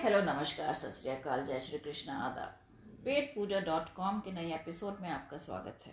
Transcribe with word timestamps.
Hello, 0.00 0.20
नमस्कार, 0.22 0.74
सत 0.74 0.90
श्री 0.90 1.10
अकाल, 1.10 1.44
जय 1.46 1.60
श्री 1.60 1.78
कृष्ण, 1.78 2.10
आदाब। 2.10 3.02
पेट 3.04 3.34
पूजा 3.34 3.58
डॉट 3.60 3.88
कॉम 3.94 4.20
के 4.20 4.32
नए 4.32 4.54
एपिसोड 4.54 5.00
में 5.00 5.08
आपका 5.10 5.36
स्वागत 5.36 5.80
है। 5.86 5.92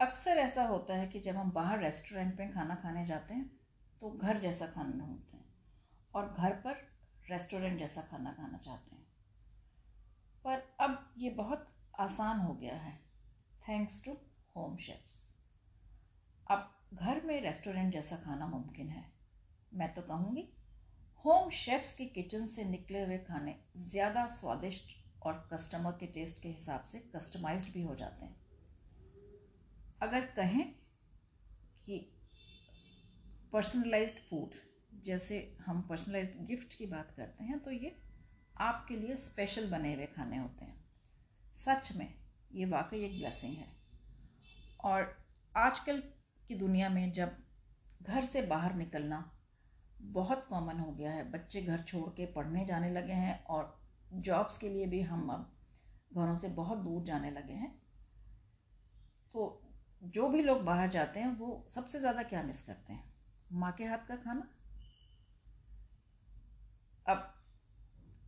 अक्सर 0.00 0.38
ऐसा 0.38 0.64
होता 0.64 0.94
है 0.94 1.06
कि 1.08 1.20
जब 1.20 1.36
हम 1.36 1.50
बाहर 1.50 1.82
रेस्टोरेंट 1.82 2.38
में 2.40 2.50
खाना 2.50 2.74
खाने 2.74 3.04
जाते 3.06 3.34
हैं 3.34 3.46
तो 4.00 4.10
घर 4.10 4.40
जैसा 4.40 4.66
खाना 4.66 4.98
ढूंढते 4.98 5.36
हैं, 5.36 5.54
और 6.14 6.28
घर 6.28 6.50
पर 6.56 6.74
रेस्टोरेंट 7.30 7.78
जैसा 7.78 8.02
खाना 8.02 8.32
खाना 8.32 8.58
चाहते 8.58 8.96
हैं। 8.96 9.06
पर 10.44 10.74
अब 10.80 11.14
ये 11.18 11.30
बहुत 11.30 11.68
आसान 12.00 12.40
हो 12.40 12.52
गया 12.54 12.76
है। 12.76 13.00
थैंक्स 13.64 14.02
टू 14.04 14.12
होम 14.56 14.76
शेफ्स 14.76 15.28
अब 16.46 16.70
घर 16.94 17.20
में 17.24 17.40
रेस्टोरेंट 17.42 17.92
जैसा 17.92 18.16
खाना 18.16 18.46
मुमकिन 18.46 18.88
है। 18.88 19.04
मैं 19.72 19.92
तो 19.94 20.02
कहूँगी 20.02 20.48
होम 21.24 21.50
शेफ्स 21.56 21.94
की 21.94 22.06
किचन 22.06 22.46
से 22.46 22.64
निकले 22.64 23.04
हुए 23.04 23.18
खाने 23.18 23.54
ज़्यादा 23.80 24.26
स्वादिष्ट 24.30 24.94
और 25.22 25.48
कस्टमर 25.52 25.92
के 25.92 26.06
टेस्ट 26.14 26.42
के 26.42 26.48
हिसाब 26.48 26.82
से 26.84 26.98
कस्टमाइज्ड 27.14 27.72
भी 27.74 27.82
हो 27.82 27.94
जाते 27.94 28.24
हैं। 28.24 28.36
अगर 30.02 30.26
कहें 30.36 30.64
कि 31.86 31.98
पर्सनलाइज्ड 33.52 34.18
फ़ूड 34.20 34.54
जैसे 35.04 35.38
हम 35.60 35.82
पर्सनलाइज्ड 35.82 36.46
गिफ्ट 36.46 36.74
की 36.74 36.86
बात 36.86 37.14
करते 37.16 37.44
हैं 37.44 37.58
तो 37.58 37.70
ये 37.70 37.96
आपके 38.60 38.96
लिए 38.96 39.16
स्पेशल 39.18 39.70
बने 39.70 39.94
हुए 39.94 40.06
खाने 40.06 40.38
होते 40.38 40.64
हैं। 40.64 40.80
सच 41.54 41.92
में 41.96 42.08
ये 42.54 42.64
वाकई 42.64 43.04
एक 43.04 43.18
ब्लेसिंग 43.18 43.56
है। 43.56 43.66
और 44.84 45.14
आजकल 45.56 46.02
की 46.48 46.54
दुनिया 46.54 46.88
में 46.88 47.12
जब 47.12 47.36
घर 48.02 48.24
से 48.24 48.42
बाहर 48.42 48.74
निकलना 48.74 49.30
बहुत 50.00 50.46
कॉमन 50.48 50.80
हो 50.80 50.92
गया 50.92 51.10
है, 51.12 51.30
बच्चे 51.30 51.62
घर 51.62 51.82
छोड़ 51.82 52.08
के 52.10 52.26
पढ़ने 52.26 52.64
जाने 52.64 52.90
लगे 52.90 53.12
हैं 53.12 53.44
और 53.44 53.80
जॉब्स 54.12 54.58
के 54.58 54.68
लिए 54.68 54.86
भी 54.86 55.00
हम 55.02 55.28
अब 55.28 55.52
घरों 56.14 56.34
से 56.34 56.48
बहुत 56.48 56.78
दूर 56.78 57.02
जाने 57.02 57.30
लगे 57.30 57.52
हैं। 57.52 57.70
तो 59.34 59.62
जो 60.04 60.28
भी 60.28 60.42
लोग 60.42 60.64
बाहर 60.64 60.90
जाते 60.90 61.20
हैं, 61.20 61.36
वो 61.36 61.66
सबसे 61.68 61.98
ज़्यादा 61.98 62.22
क्या 62.22 62.42
मिस 62.42 62.62
करते 62.62 62.92
हैं? 62.92 63.04
माँ 63.52 63.72
के 63.72 63.84
हाथ 63.84 64.06
का 64.08 64.16
खाना? 64.16 64.48
अब 67.06 67.32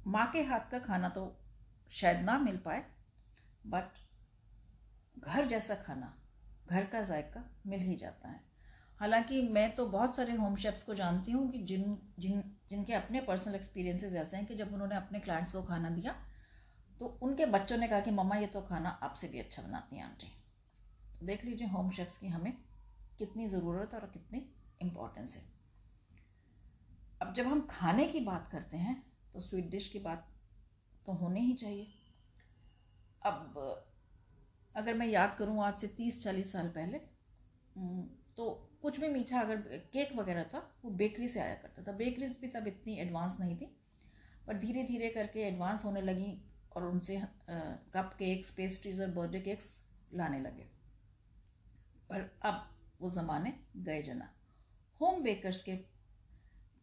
माँ 0.06 0.30
के 0.32 0.42
हाथ 0.42 0.70
का 0.70 0.78
खाना 0.78 1.08
तो 1.08 1.40
शायद 1.92 2.20
ना 2.20 2.38
मिल 2.38 2.56
पाए 2.56 2.84
बट 3.66 3.98
घर 5.16 5.46
जैसा 5.46 5.74
खाना, 5.76 6.12
घर 6.66 6.84
का 6.84 7.02
जायका 7.02 7.44
मिल 7.66 7.80
ही 7.80 7.96
जाता 7.96 8.28
है। 8.28 8.40
हालाँकि 9.00 9.40
मैं 9.42 9.74
तो 9.74 9.86
बहुत 9.86 10.16
सारे 10.16 10.32
होम 10.32 10.56
शेफ्स 10.56 10.82
को 10.82 10.94
जानती 10.94 11.32
हूँ 11.32 11.50
कि 11.50 11.58
जिन 11.58 11.98
जिन, 12.18 12.42
जिनके 12.70 12.92
अपने 12.92 13.20
पर्सनल 13.20 13.54
एक्सपीरियंसेस 13.54 14.14
ऐसे 14.14 14.36
हैं 14.36 14.46
कि 14.46 14.54
जब 14.54 14.72
उन्होंने 14.74 14.96
अपने 14.96 15.20
क्लाइंट्स 15.20 15.52
को 15.52 15.62
खाना 15.62 15.90
दिया 15.90 16.14
तो 17.00 17.06
उनके 17.22 17.46
बच्चों 17.46 17.76
ने 17.76 17.88
कहा 17.88 18.00
कि, 18.00 18.10
मम्मा, 18.10 18.36
ये 18.36 18.46
तो 18.46 18.60
खाना 18.60 18.88
आपसे 19.02 19.28
भी 19.28 19.38
अच्छा 19.38 19.62
बनाती 19.62 19.96
हैं 19.96 20.04
आंटी। 20.04 20.26
तो 21.20 21.26
देख 21.26 21.44
लीजिए 21.44 21.68
होम 21.68 21.90
शेफ्स 21.90 22.18
की 22.18 22.28
हमें 22.28 22.52
कितनी 23.18 23.46
ज़रूरत 23.48 23.94
और 23.94 24.10
कितनी 24.14 24.46
इम्पोर्टेंस 24.82 25.36
है। 25.36 25.42
अब 27.22 27.32
जब 27.32 27.46
हम 27.46 27.66
खाने 27.70 28.06
की 28.06 28.20
बात 28.20 28.48
करते 28.52 28.76
हैं 28.76 29.02
तो 29.34 29.40
स्वीट 29.40 29.70
डिश 29.70 29.88
की 29.88 29.98
बात 29.98 30.28
तो 31.06 31.12
होनी 31.12 31.40
ही 31.40 31.54
चाहिए। 31.54 31.86
अब 33.22 33.54
अगर 34.74 34.94
मैं 34.94 35.06
याद 35.06 35.34
करूँ 35.34 35.62
आज 35.64 35.78
से 35.80 35.86
तीस 35.96 36.22
चालीस 36.22 36.52
साल 36.52 36.68
पहले 36.70 36.98
तो 38.36 38.44
कुछ 38.82 38.98
भी 39.00 39.08
मीठा 39.08 39.40
अगर 39.40 39.56
केक 39.92 40.16
वगैरह 40.16 40.44
था, 40.44 40.58
वो 40.84 40.90
बेकरी 40.92 41.28
से 41.28 41.40
आया 41.40 41.54
करता 41.54 41.82
था। 41.82 41.92
बेकरीज 41.96 42.38
भी 42.40 42.46
तब 42.48 42.66
इतनी 42.66 42.96
एडवांस 43.00 43.36
नहीं 43.40 43.56
थी, 43.56 43.66
पर 44.46 44.58
धीरे 44.58 44.82
धीरे 44.82 45.08
करके 45.10 45.40
एडवांस 45.40 45.84
होने 45.84 46.00
लगी 46.02 46.36
और 46.72 46.84
उनसे 46.84 47.20
कप 47.48 48.10
केक्स 48.18 48.50
पेस्ट्रीज 48.54 49.00
और 49.00 49.10
बर्थडे 49.10 49.40
केक्स 49.40 49.68
लाने 50.14 50.40
लगे। 50.40 50.66
पर 52.10 52.30
अब 52.42 52.68
वो 53.00 53.10
ज़माने 53.10 53.52
गए 53.76 54.02
जना। 54.02 54.28
होम 55.00 55.22
बेकर्स 55.22 55.62
के 55.62 55.76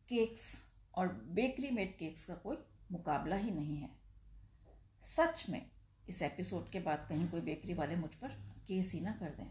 केक्स 0.10 0.52
और 0.94 1.08
बेकरी 1.34 1.70
मेड 1.72 1.98
केक्स 1.98 2.26
का 2.26 2.36
कोई 2.38 2.58
मुकाबला 2.92 3.36
ही 3.36 3.52
नहीं 3.52 3.78
है। 3.78 3.90
सच 5.06 5.46
में 5.50 5.62
इस 6.08 6.22
एपिसोड 6.22 6.70
के 6.70 6.80
बाद 6.80 7.06
कहीं 7.10 7.28
कोई 7.30 7.42
बेकरी 7.42 7.74
वाले 7.74 7.96
मुझ 7.96 8.14
पर 8.16 8.28
केस 8.68 8.92
ही 8.94 9.02
ना 9.02 9.12
कर 9.12 9.30
दें। 9.30 9.48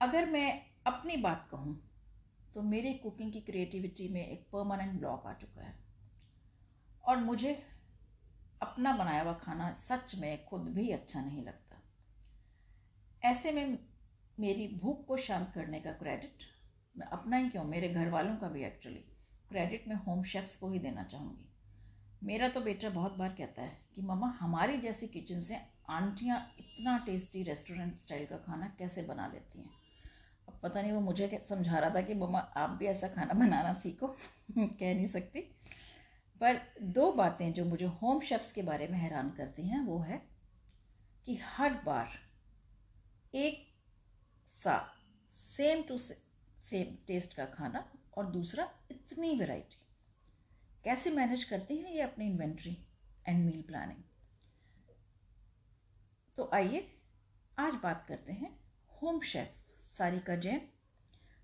अगर 0.00 0.30
मैं 0.30 0.62
अपनी 0.86 1.16
बात 1.16 1.48
कहूँ 1.50 1.80
तो 2.54 2.62
मेरी 2.62 2.92
कुकिंग 2.94 3.32
की 3.32 3.40
क्रिएटिविटी 3.40 4.08
में 4.08 4.26
एक 4.26 4.48
परमानेंट 4.52 4.98
ब्लॉक 4.98 5.26
आ 5.26 5.32
चुका 5.32 5.62
है। 5.62 5.74
और 7.04 7.16
मुझे 7.16 7.54
अपना 8.62 8.96
बनाया 8.96 9.22
हुआ 9.22 9.32
खाना 9.34 9.74
सच 9.74 10.14
में 10.14 10.44
खुद 10.44 10.68
भी 10.68 10.90
अच्छा 10.90 11.20
नहीं 11.20 11.44
लगता। 11.44 11.80
ऐसे 13.22 13.52
में 13.52 13.78
मेरी 14.40 14.68
भूख 14.68 15.04
को 15.06 15.16
शांत 15.16 15.50
करने 15.54 15.80
का 15.80 15.92
क्रेडिट 15.92 16.42
मैं 16.96 17.06
अपना 17.06 17.36
ही 17.36 17.48
क्यों? 17.50 17.64
मेरे 17.64 17.88
घर 17.88 18.08
वालों 18.10 18.36
का 18.36 18.48
भी 18.48 18.64
एक्चुअली 18.64 19.00
क्रेडिट 19.48 19.88
मैं 19.88 19.96
होम 19.96 20.22
शेफ्स 20.24 20.56
को 20.56 20.70
ही 20.70 20.78
देना 20.78 21.04
चाहूँगी। 21.04 21.53
मेरा 22.24 22.48
तो 22.48 22.60
बेटा 22.60 22.88
बहुत 22.88 23.16
बार 23.16 23.28
कहता 23.28 23.62
है 23.62 23.78
कि 23.94 24.02
मम्मा, 24.02 24.36
हमारी 24.40 24.78
जैसी 24.78 25.06
किचन 25.06 25.40
से 25.40 25.58
आंटियाँ 25.90 26.54
इतना 26.60 26.98
टेस्टी 26.98 27.42
रेस्टोरेंट 27.42 27.96
स्टाइल 27.96 28.26
का 28.26 28.36
खाना 28.36 28.76
कैसे 28.78 29.02
बना 29.02 29.26
लेती 29.26 29.58
हैं? 29.58 29.70
अब 30.48 30.60
पता 30.62 30.82
नहीं 30.82 30.92
वो 30.92 31.00
मुझे 31.00 31.40
समझा 31.48 31.78
रहा 31.78 31.90
था 31.90 32.00
कि 32.00 32.14
मम्मा, 32.14 32.38
आप 32.38 32.70
भी 32.70 32.86
ऐसा 32.86 33.08
खाना 33.08 33.34
बनाना 33.44 33.72
सीखो। 33.72 34.06
कह 34.58 34.94
नहीं 34.94 35.06
सकती। 35.06 35.40
पर 36.40 36.60
दो 36.82 37.12
बातें 37.12 37.52
जो 37.52 37.64
मुझे 37.64 37.86
होम 37.86 38.20
शेफ्स 38.20 38.52
के 38.52 38.62
बारे 38.62 38.88
में 38.88 38.98
हैरान 38.98 39.30
करती 39.30 39.68
हैं, 39.68 39.80
वो 39.80 39.98
है 39.98 40.22
कि 41.26 41.36
हर 41.36 41.74
बार 41.74 42.08
एक 43.34 43.66
सा 44.46 44.94
सेम 45.32 45.82
टू 45.82 45.98
सेम 45.98 47.06
टेस्ट 47.06 47.34
का 47.34 47.44
खाना 47.44 47.92
और 48.16 48.26
दूसरा 48.26 48.70
इतनी 48.90 49.38
वैरायटी 49.38 49.83
कैसे 50.84 51.10
मैनेज 51.10 51.44
करते 51.44 51.74
हैं 51.74 51.90
ये 51.90 52.00
अपनी 52.00 52.26
इन्वेंट्री 52.26 52.86
एंड 53.28 53.44
मील 53.46 53.62
प्लानिंग 53.62 54.02
तो 56.36 56.50
आइए 56.54 57.00
आज 57.58 57.74
बात 57.74 58.04
करते 58.08 58.32
हैं 58.32 58.60
होम 59.02 59.20
शेफ 59.20 59.48
सारिका 59.88 60.36
जैन, 60.36 60.60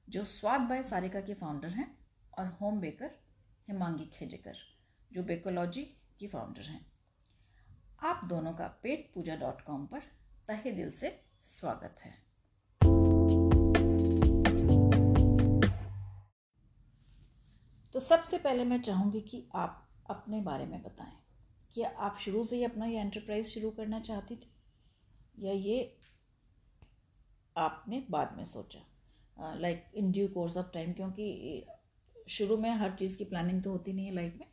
जो 0.09 0.25
स्वाद 0.25 0.61
बाय 0.61 0.83
सारिका 0.83 1.21
के 1.21 1.34
फाउंडर 1.34 1.69
हैं, 1.69 1.99
और 2.39 2.47
होम 2.47 2.81
बेकर 2.81 3.11
हिमांगी 3.69 4.06
खेजेकर, 4.06 4.56
जो 5.12 5.23
बेकोलॉजी 5.23 5.83
की 6.19 6.28
फाउंडर 6.28 6.62
हैं। 6.62 6.93
आप 8.03 8.25
दोनों 8.25 8.53
का 8.53 8.67
पेट 8.83 9.11
पूजा 9.15 9.37
डॉट 9.37 9.61
कॉम 9.61 9.87
पर 9.87 10.01
तहे 10.49 10.72
दिल 10.72 10.91
से 10.91 11.25
स्वागत 11.47 11.97
है। 12.01 12.30
तो 17.95 18.01
सबसे 18.01 18.39
पहले 18.39 18.65
मैं 18.65 18.81
चाहूँगी 18.83 19.21
कि 19.21 19.45
आप 19.55 19.89
अपने 20.11 20.41
बारे 20.41 20.67
में 20.67 20.83
बताएँ 20.83 21.12
क्या 21.75 21.89
आप 21.99 22.19
शुरू 22.21 22.45
से 22.45 22.56
ही 22.56 22.65
अपना 22.65 22.87
ये 22.87 23.01
एंटरप्राइज 23.01 23.47
शुरू 23.47 23.71
करना 23.71 24.01
चाहती 24.01 24.37
थी? 24.37 24.51
या 25.39 25.53
ये 25.53 25.97
आपने 27.56 28.06
बाद 28.11 28.37
में 28.37 28.45
सोचा? 28.45 28.81
Like 29.56 29.84
in 29.95 30.12
due 30.12 30.28
course 30.28 30.56
of 30.56 30.71
time 30.75 30.93
क्योंकि 30.93 31.67
शुरू 32.28 32.56
में 32.56 32.71
हर 32.71 32.97
चीज़ 32.97 33.19
की 33.19 33.25
प्लानिंग 33.25 33.62
तो 33.62 33.71
होती 33.71 33.93
नहीं 33.93 34.07
है 34.07 34.15
लाइफ 34.15 34.37
में। 34.41 34.49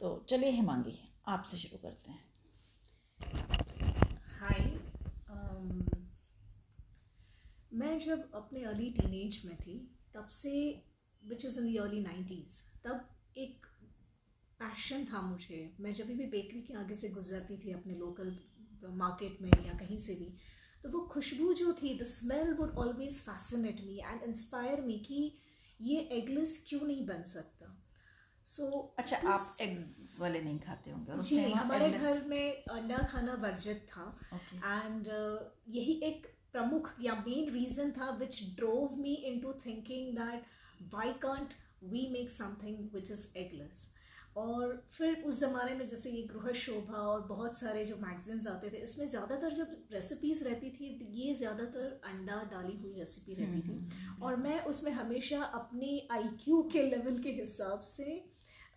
तो 0.00 0.26
चलिए 0.28 0.50
हिमांगी 0.50 0.98
आपसे 1.28 1.56
शुरू 1.56 1.78
करते 1.78 2.10
हैं। 2.10 2.24
हाय 4.40 4.78
um, 5.32 5.96
मैं 7.72 7.98
जब 7.98 8.30
अपने 8.34 8.64
अर्ली 8.64 8.90
टीनेज 8.90 9.42
में 9.44 9.56
थी 9.56 9.78
तब 10.14 10.28
से 10.28 10.52
which 11.28 11.44
is 11.44 11.58
in 11.60 11.66
the 11.66 11.76
early 11.76 12.00
nineties 12.00 12.62
तब 12.84 13.08
एक 13.36 13.66
पैशन 14.60 15.04
था 15.04 15.20
मुझे। 15.20 15.76
मैं 15.80 15.94
जब 15.94 16.06
भी 16.06 16.26
बेकरी 16.26 16.60
के 16.62 16.74
आगे 16.74 16.94
से 16.94 17.08
गुजरती 17.08 17.56
थी 17.58 17.72
अपने 17.72 17.94
लोकल 17.94 18.36
मार्केट 18.90 19.42
में 19.42 19.50
या 19.66 19.78
कहीं 19.78 19.98
से 19.98 20.14
भी 20.14 20.34
तो 20.82 20.90
वो 20.90 21.00
खुशबू 21.00 21.52
जो 21.54 21.72
थी 21.72 21.98
the 21.98 22.02
smell 22.02 22.52
would 22.54 22.74
always 22.76 23.20
fascinate 23.20 23.80
me 23.80 23.98
and 24.06 24.22
inspire 24.22 24.80
me 24.80 24.98
कि 24.98 25.32
ये 25.80 26.00
एगलेस 26.12 26.64
क्यों 26.68 26.80
नहीं 26.80 27.06
बन 27.06 27.22
सकता? 27.22 27.70
सो 28.44 28.62
so, 28.62 28.98
अच्छा 28.98 29.16
आप 29.16 29.56
एग्स 29.60 30.20
वाले 30.20 30.40
नहीं 30.42 30.58
खाते 30.58 30.90
होंगे 30.90 31.22
जी 31.22 31.40
नहीं 31.40 31.54
हमारे 31.54 31.90
घर 31.90 32.26
में 32.26 32.64
अंडा 32.64 32.96
खाना 32.96 33.34
वर्जित 33.34 33.86
था। 33.90 34.20
And 34.32 35.06
okay. 35.06 35.14
uh, 35.14 35.74
यही 35.76 35.92
एक 36.02 36.26
प्रमुख 36.52 36.94
या 37.00 37.14
मेन 37.28 37.50
रीजन 37.50 37.90
था 37.90 38.10
which 38.10 38.42
drove 38.56 38.96
me 38.96 39.14
into 39.40 39.52
thinking 39.66 40.14
that 40.18 40.44
why 40.94 41.10
can't 41.26 41.60
we 41.82 42.08
make 42.12 42.30
something 42.30 42.88
which 42.94 43.10
is 43.10 43.26
eggless? 43.38 43.86
और 44.36 44.82
फिर 44.92 45.22
उस 45.26 45.38
ज़माने 45.40 45.74
में 45.74 45.86
जैसे 45.88 46.10
ये 46.10 46.22
गृह 46.22 46.52
शोभा 46.52 46.98
और 46.98 47.20
बहुत 47.26 47.56
सारे 47.56 47.84
जो 47.86 47.96
मैगजीन्स 47.96 48.46
आते 48.46 48.70
थे 48.70 48.76
इसमें 48.82 49.08
ज़्यादातर 49.08 49.54
जब 49.54 49.76
रेसिपीज़ 49.92 50.42
रहती 50.44 50.70
थी 50.70 50.88
ये 51.18 51.34
ज़्यादातर 51.34 52.00
अंडा 52.04 52.42
डाली 52.52 52.76
हुई 52.76 52.92
रेसिपी 52.98 53.34
रहती 53.34 53.60
थी। 53.60 53.68
हम्म, 53.68 53.80
हम्म, 53.80 54.08
हम्म, 54.08 54.22
और 54.22 54.36
मैं 54.36 54.60
उसमें 54.64 54.90
हमेशा 54.92 55.42
अपने 55.60 55.90
आईक्यू 56.12 56.62
के 56.72 56.82
लेवल 56.82 57.18
के 57.18 57.32
हिसाब 57.32 57.80
से 57.80 58.06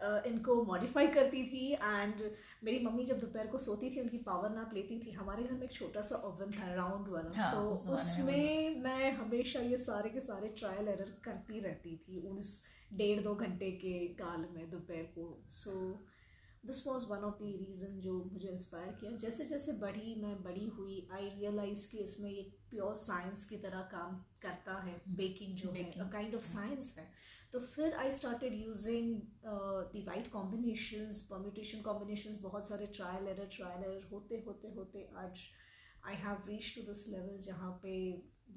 इनको 0.01 0.63
मॉडिफाई 0.63 1.07
करती 1.07 1.43
थी 1.43 1.71
एंड 1.73 2.21
मेरी 2.63 2.79
मम्मी 2.85 3.03
जब 3.03 3.19
दोपहर 3.19 3.47
को 3.47 3.57
सोती 3.57 3.89
थी 3.89 4.01
उनकी 4.01 4.17
पावर 4.25 4.49
नाप 4.49 4.73
लेती 4.73 4.99
थी 4.99 5.11
हमारे 5.11 5.43
घर 5.43 5.51
में 5.51 5.63
एक 5.63 5.73
छोटा 5.73 6.01
सा 6.01 6.15
ओवन 6.25 6.51
था 6.51 6.73
राउंड 6.73 7.07
वाला। 7.07 7.31
हाँ, 7.41 7.51
तो 7.53 7.69
उस 7.71 7.87
उसमें 7.89 8.81
मैं 8.83 9.11
हमेशा 9.13 9.59
ये 9.59 9.77
सारे 9.77 10.09
के 10.09 10.19
सारे 10.19 10.47
ट्रायल 10.57 10.87
एरर 10.87 11.13
करती 11.23 11.59
रहती 11.59 11.95
थी 12.03 12.27
उस 12.29 12.63
डेढ़ 12.93 13.21
दो 13.21 13.33
घंटे 13.35 13.71
के 13.81 13.97
काल 14.19 14.45
में 14.53 14.69
दोपहर 14.71 15.03
को। 15.17 15.25
So 15.49 15.73
this 16.65 16.87
was 16.87 17.05
one 17.05 17.23
of 17.23 17.35
the 17.35 17.51
reason 17.59 17.99
जो 18.01 18.13
मुझे 18.31 18.49
इंस्पायर 18.49 18.91
किया। 18.99 19.11
जैसे 19.17 19.45
जैसे 19.45 19.73
बढ़ी 19.79 20.15
मैं 20.21 20.43
बड़ी 20.43 20.65
हुई 20.67 21.07
आई 21.13 21.29
रियलाइज़ 21.29 21.89
कि 21.91 21.97
इसमें 21.97 22.29
एक 22.31 22.57
प्योर 22.69 22.95
साइंस 22.95 23.47
की 23.49 23.57
तरह 23.57 23.81
काम 23.91 24.15
करता 24.41 24.73
है 24.83 25.01
बेकिंग 25.07 25.55
जो 25.57 25.69
baking. 25.69 25.97
है 25.97 26.09
काइंड 26.11 26.35
ऑफ़ 26.35 26.47
साइंस 26.47 26.95
है। 26.99 27.07
तो 27.53 27.59
फिर 27.59 27.93
I 27.95 28.11
started 28.11 28.53
using 28.53 29.15
the 29.45 30.03
right 30.07 30.31
combinations 30.31 31.21
permutation 31.31 31.81
combinations 31.81 32.39
बहुत 32.41 32.69
सारे 32.69 32.87
ट्रायल 32.95 33.27
एरर 33.27 33.49
ट्रायल 33.55 33.83
एरर 33.83 34.07
होते 34.11 34.43
होते 34.47 34.71
होते 34.71 35.09
आज 35.17 35.41
I 36.07 36.15
have 36.15 36.47
reach 36.47 36.73
to 36.75 36.81
this 36.81 37.07
level 37.09 37.37
जहाँ 37.45 37.71
पे 37.83 37.93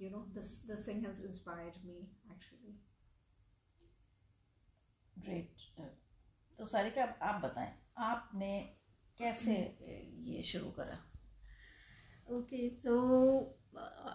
you 0.00 0.10
know 0.10 0.24
this 0.34 0.50
this 0.66 0.86
thing 0.88 1.04
has 1.06 1.24
inspired 1.26 1.84
me 1.86 1.98
actually 2.32 2.78
great 5.16 5.68
तो 6.58 6.64
सारिका 6.64 7.04
आप 7.22 7.40
बताएँ। 7.42 7.72
आपने 8.00 8.76
कैसे 9.18 9.54
ये 10.24 10.42
शुरू 10.42 10.70
करा? 10.70 10.98
ओके 12.30 12.70
सो 12.70 12.96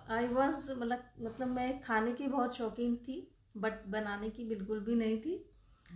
आई 0.10 0.28
वाज 0.28 0.54
मतलब 0.70 1.04
मतलब 1.22 1.48
मैं 1.48 1.82
खाने 1.82 2.12
की 2.12 2.28
बहुत 2.28 2.56
शौकीन 2.56 2.96
थी 2.96 3.32
बट 3.58 3.86
बनाने 3.88 4.30
की 4.30 4.46
बिल्कुल 4.46 4.80
भी 4.80 4.96
नहीं 4.96 5.18
थी। 5.18 5.52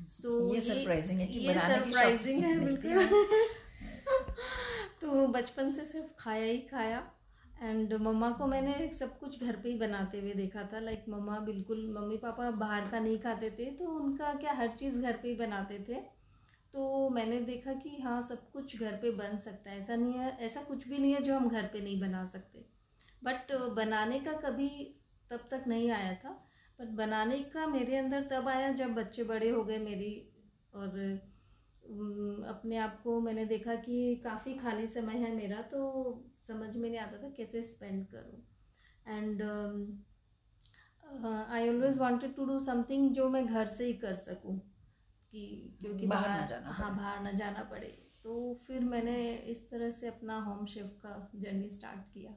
सो 0.08 0.48
so, 0.48 0.54
ये 0.54 0.62
सरप्राइजिंग 0.62 1.20
है 1.20 1.28
कि 1.28 1.40
ये 1.40 1.60
सरप्राइजिंग 1.60 2.44
है 2.44 2.60
बिल्कुल। 2.60 3.08
तो 5.02 5.28
बचपन 5.28 5.72
से 5.72 5.86
सिर्फ़ 5.86 6.08
खाया 6.20 6.46
ही 6.46 6.60
खाया। 6.60 7.12
एंड 7.62 7.94
मम्मा 7.94 8.30
को 8.32 8.48
मैंने 8.48 8.94
सब 8.94 9.20
कुछ 9.20 9.44
घर 9.44 9.56
पे 9.56 9.70
ही 9.70 9.76
बनाते 9.76 10.20
हुए 10.20 10.34
देखा 10.34 10.64
था। 10.64 10.80
लाइक 10.80 11.00
like, 11.00 11.14
मम्मा 11.14 11.40
बिल्कुल 11.40 11.94
मम्मी 12.00 12.18
पापा 12.18 12.52
बाहर 12.52 12.90
का 12.90 13.00
नहीं 13.00 13.20
खाते 13.20 13.52
थे 13.52 13.66
तो 13.66 13.86
उनका 13.86 14.34
क्या 14.34 14.54
हर 14.54 14.68
चीज़ 14.68 15.02
घर 15.02 15.18
पे 15.18 15.28
ही 15.28 15.36
बनाते 15.36 15.86
थे। 15.90 16.19
तो 16.74 17.10
मैंने 17.10 17.40
देखा 17.42 17.74
कि 17.74 17.98
हाँ 18.02 18.22
सब 18.22 18.50
कुछ 18.52 18.80
घर 18.80 18.96
पे 19.02 19.12
बन 19.12 19.38
सकता 19.38 19.72
है। 19.72 19.78
ऐसा 19.80 19.96
नहीं 19.96 20.14
है, 20.14 20.38
ऐसा 20.40 20.62
कुछ 20.62 20.88
भी 20.88 20.98
नहीं 20.98 21.14
है 21.14 21.22
जो 21.22 21.36
हम 21.36 21.50
घर 21.50 21.70
पे 21.74 21.82
नहीं 21.82 22.00
बना 22.02 22.26
सकते। 22.26 22.66
बट 23.22 23.52
बनाने 23.76 24.20
का 24.20 24.34
कभी 24.42 24.70
तब 25.32 25.48
तक 25.52 25.64
नहीं 25.68 25.90
आया 25.92 26.14
था। 26.16 26.30
बट 26.80 26.88
बनाने 26.98 27.40
का 27.54 27.66
मेरे 27.68 27.98
अंदर 27.98 28.28
तब 28.32 28.48
आया 28.48 28.72
जब 28.74 28.94
बच्चे 28.96 29.24
बड़े 29.24 29.50
हो 29.50 29.64
गए 29.64 29.78
मेरी 29.80 30.14
और 30.74 31.00
अपने 32.50 32.78
आप 32.78 33.02
को 33.04 33.20
मैंने 33.22 33.46
देखा 33.46 33.76
कि 33.76 34.16
काफ़ी 34.24 34.54
खाली 34.54 34.88
समय 34.88 35.18
है 35.18 35.36
मेरा 35.36 35.62
तो 35.72 35.80
समझ 36.48 36.76
में 36.76 36.90
नहीं 36.90 37.00
आता 37.00 37.18
था 37.18 37.30
कैसे 37.30 37.62
स्पेंड 37.64 38.06
करूँ। 38.08 38.42
And 39.08 39.42
I 41.50 41.70
always 41.70 41.98
wanted 42.00 42.36
to 42.36 42.46
do 42.46 42.60
something 42.60 43.10
जो 43.14 43.30
मैं 43.30 43.46
घर 43.48 43.68
से 43.68 43.86
ही 43.86 43.94
कर 43.94 44.16
सकूँ। 44.18 44.60
कि 45.34 45.78
क्योंकि 45.82 46.08
बाहर 46.08 46.30
ना 46.30 46.46
जाना 46.48 46.70
हाँ 46.72 46.96
बाहर 46.96 47.20
ना 47.24 47.32
जाना 47.32 47.64
पड़े। 47.72 47.88
तो 48.24 48.32
फिर 48.68 48.84
मैंने 48.86 49.18
इस 49.52 49.70
तरह 49.70 49.92
से 49.92 50.08
अपना 50.08 50.40
होम 50.44 50.66
शेफ 50.66 50.98
का 51.06 51.30
जर्नी 51.36 51.70
स्टार्ट 51.70 52.14
किया। 52.14 52.32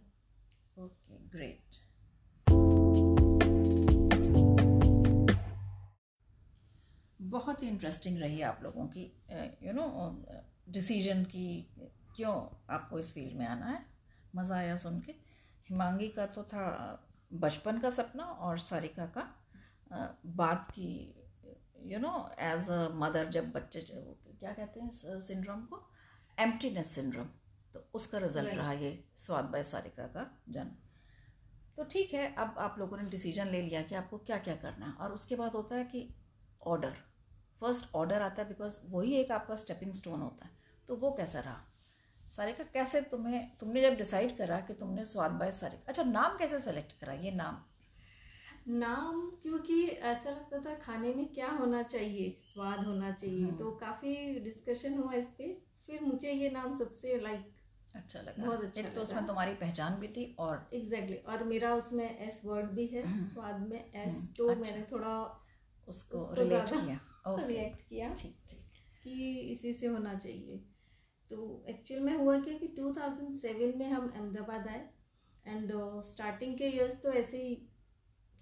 Okay 0.77 1.19
great. 1.29 1.81
बहुत 7.31 7.63
ही 7.63 7.69
इंटरेस्टिंग 7.69 8.19
रही 8.19 8.41
आप 8.43 8.61
लोगों 8.63 8.87
की 8.87 9.03
यू 9.63 9.73
नो 9.73 9.85
डिसीज़न 10.69 11.25
की 11.25 11.47
क्यों 12.17 12.35
आपको 12.75 12.99
इस 12.99 13.13
फ़ील्ड 13.15 13.39
में 13.39 13.47
आना 13.47 13.67
है? 13.67 13.81
मज़ा 14.37 14.57
आया 14.57 14.77
सुन 14.77 15.01
के। 15.01 15.13
हिमांगी 15.69 16.09
का 16.09 16.27
तो 16.27 16.43
था 16.45 16.67
बचपन 17.33 17.79
का 17.79 17.91
सपना 17.91 18.25
और 18.25 18.59
सारिका 18.59 19.07
का 19.17 19.27
बात 20.37 20.71
की 20.71 20.89
you 21.85 21.99
know 21.99 22.15
as 22.41 22.69
a 22.71 22.89
mother 22.97 23.29
जब 23.31 23.51
बच्चे 23.53 23.81
क्या 23.81 24.53
कहते 24.53 24.81
हैं 24.81 25.21
सिंड्रोम 25.23 25.61
को? 25.63 25.81
एम्प्टीनेस 26.39 26.95
सिंड्रोम 26.95 27.29
तो 27.75 27.85
उसका 27.95 28.19
रिज़ल्ट 28.19 28.49
right. 28.49 28.59
रहा 28.59 28.73
ये 28.75 29.05
स्वाद 29.19 29.45
बाय 29.47 29.63
सारिका 29.65 30.07
का 30.09 30.27
जन्म। 30.49 30.71
तो 31.77 31.85
ठीक 31.85 32.13
है 32.15 32.35
अब 32.37 32.55
आप 32.59 32.77
लोगों 32.79 32.97
ने 32.97 33.09
डिसीज़न 33.11 33.49
ले 33.49 33.63
लिया 33.63 33.83
कि 33.83 33.95
आपको 33.95 34.19
क्या 34.21 34.39
क्या 34.39 34.57
करना 34.57 34.87
है। 34.87 34.93
और 34.95 35.13
उसके 35.13 35.37
बाद 35.37 35.53
होता 35.53 35.77
है 35.77 35.85
कि 35.85 36.09
ऑर्डर 36.63 36.97
फ़र्स्ट 37.61 37.95
ऑर्डर 37.97 38.23
आता 38.23 38.43
है 38.43 38.49
बिकॉज़ 38.49 38.79
वही 38.91 39.15
एक 39.17 39.33
आपका 39.33 39.57
स्टेपिंग 39.57 39.93
स्टोन 39.95 40.21
होता 40.21 40.47
है। 40.47 40.51
तो 40.89 40.97
वो 40.97 41.11
कैसा 41.13 41.41
रहा? 41.41 41.61
सारिका 42.29 42.65
कैसे 42.75 43.01
तुम्हें 43.11 43.57
तुमने 43.59 43.81
जब 43.83 43.97
डिसाइड 43.97 44.37
करा 44.37 44.59
कि 44.61 44.75
तुमने 44.75 45.05
स्वाद 45.05 45.31
बाय 45.41 45.53
सारिका 45.53 45.89
अच्छा 45.89 46.03
नाम 46.05 46.37
कैसे 46.39 46.59
सेलेक्ट 46.61 46.93
करा? 47.01 47.13
ये 47.15 47.31
नाम। 47.33 47.63
नाम 48.69 49.31
क्योंकि 49.31 49.85
ऐसा 49.85 50.31
लगता 50.31 50.59
था 50.59 50.75
खाने 50.75 51.15
में 51.15 51.35
क्या 51.35 51.51
होना 51.51 51.83
चाहिए 51.83 52.37
स्वाद 52.41 52.87
होना 52.87 53.11
चाहिए। 53.11 53.45
हम्म। 53.45 53.57
तो 53.57 53.71
काफ़ी 53.71 54.41
डिस्कशन 54.41 54.99
हुआ 54.99 55.13
इस 55.13 55.31
पर 55.31 55.63
फिर 55.87 56.03
मुझे 56.03 56.33
ये 56.33 56.51
नाम 56.51 56.79
सबसे 56.79 57.21
लाइक 57.21 57.53
अच्छा 57.95 58.21
लगा। 58.21 58.47
बहुत 58.47 58.65
अच्छा 58.65 58.81
एक 58.81 58.95
तो 58.95 59.01
उसमें 59.01 59.27
तुम्हारी 59.27 59.55
पहचान 59.55 59.95
भी 59.95 60.09
थी 60.09 60.37
और 60.39 60.71
एग्जैक्टली 60.75 61.17
exactly, 61.17 61.33
और 61.33 61.45
मेरा 61.45 61.75
उसमें 61.75 62.19
एस 62.19 62.43
वर्ड 62.45 62.67
भी 62.67 62.87
है 62.87 63.03
हम्म। 63.03 63.25
स्वाद 63.25 63.61
में 63.61 63.93
एस 63.95 64.13
हम्म, 64.13 64.27
तो 64.27 64.49
अच्छा। 64.49 64.63
मैंने 64.63 64.87
थोड़ा 64.93 65.45
उसको 65.89 66.35
रिलेट 66.35 66.65
किया। 66.69 67.01
रिलेट 67.47 67.81
किया 67.81 68.15
ठीक 68.15 68.37
ठीक। 68.49 68.59
कि 69.05 69.41
इसी 69.41 69.73
से 69.73 69.87
होना 69.87 70.15
चाहिए। 70.15 70.65
तो 71.31 71.65
एक्चुअल 71.69 72.01
में 72.01 72.17
हुआ 72.17 72.41
क्या 72.41 72.55
कि 72.55 72.69
2007 72.69 73.77
में 73.77 73.89
हम 73.89 74.09
अहमदाबाद 74.09 74.69
आए। 74.69 74.89
एंड 75.47 75.73
स्टार्टिंग 76.03 76.53
uh, 76.53 76.59
के 76.59 76.65
ईयर्स 76.65 77.03
तो 77.03 77.13
ऐसे 77.13 77.37
ही 77.37 77.69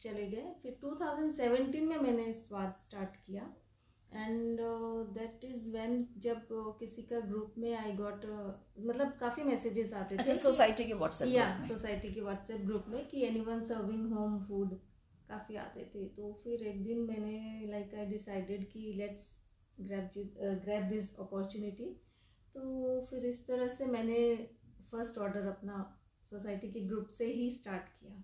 चले 0.03 0.27
गए। 0.27 0.55
फिर 0.63 0.79
2017 0.85 1.87
में 1.89 1.97
मैंने 1.99 2.33
स्वाद 2.33 2.75
स्टार्ट 2.85 3.17
किया। 3.17 3.53
एंड 4.13 4.61
दैट 5.15 5.45
इज़ 5.45 5.71
व्हेन 5.73 6.07
जब 6.19 6.49
uh, 6.49 6.79
किसी 6.79 7.03
का 7.03 7.21
ग्रुप 7.21 7.55
में 7.59 7.75
आई 7.75 7.93
गॉट 7.97 8.25
uh, 8.27 8.87
मतलब 8.87 9.13
काफ़ी 9.21 9.43
मैसेजेस 9.43 9.93
आते 9.93 10.17
थे 10.19 10.37
सोसाइटी 10.37 10.85
के 10.85 10.95
व्हाट्सएप 10.95 11.29
या 11.29 11.45
सोसाइटी 11.69 12.13
के 12.15 12.21
व्हाट्सएप 12.21 12.61
ग्रुप 12.61 12.85
में 12.89 13.07
कि 13.09 13.25
any 13.27 13.41
one 13.41 13.63
serving 13.65 14.13
home 14.13 14.39
food 14.41 14.75
काफ़ी 15.29 15.57
आते 15.57 15.85
थे। 15.95 16.05
तो 16.17 16.33
फिर 16.45 16.63
एक 16.63 16.83
दिन 16.85 16.99
मैंने 17.01 17.67
लाइक 17.71 17.95
आई 17.95 18.07
डिसाइडेड 18.07 18.65
कि 18.71 18.93
let's 18.97 19.37
grab 19.81 20.11
grab 20.65 20.89
this 20.89 21.15
opportunity 21.19 21.93
तो 22.55 23.07
फिर 23.11 23.27
इस 23.27 23.47
तरह 23.47 23.69
से 23.69 23.87
मैंने 23.87 24.19
फ़र्स्ट 24.91 25.19
ऑर्डर 25.19 25.47
अपना 25.47 25.77
सोसाइटी 26.31 26.71
के 26.73 26.81
ग्रुप 26.81 27.09
से 27.19 27.25
ही 27.25 27.51
स्टार्ट 27.51 27.89
किया। 28.01 28.23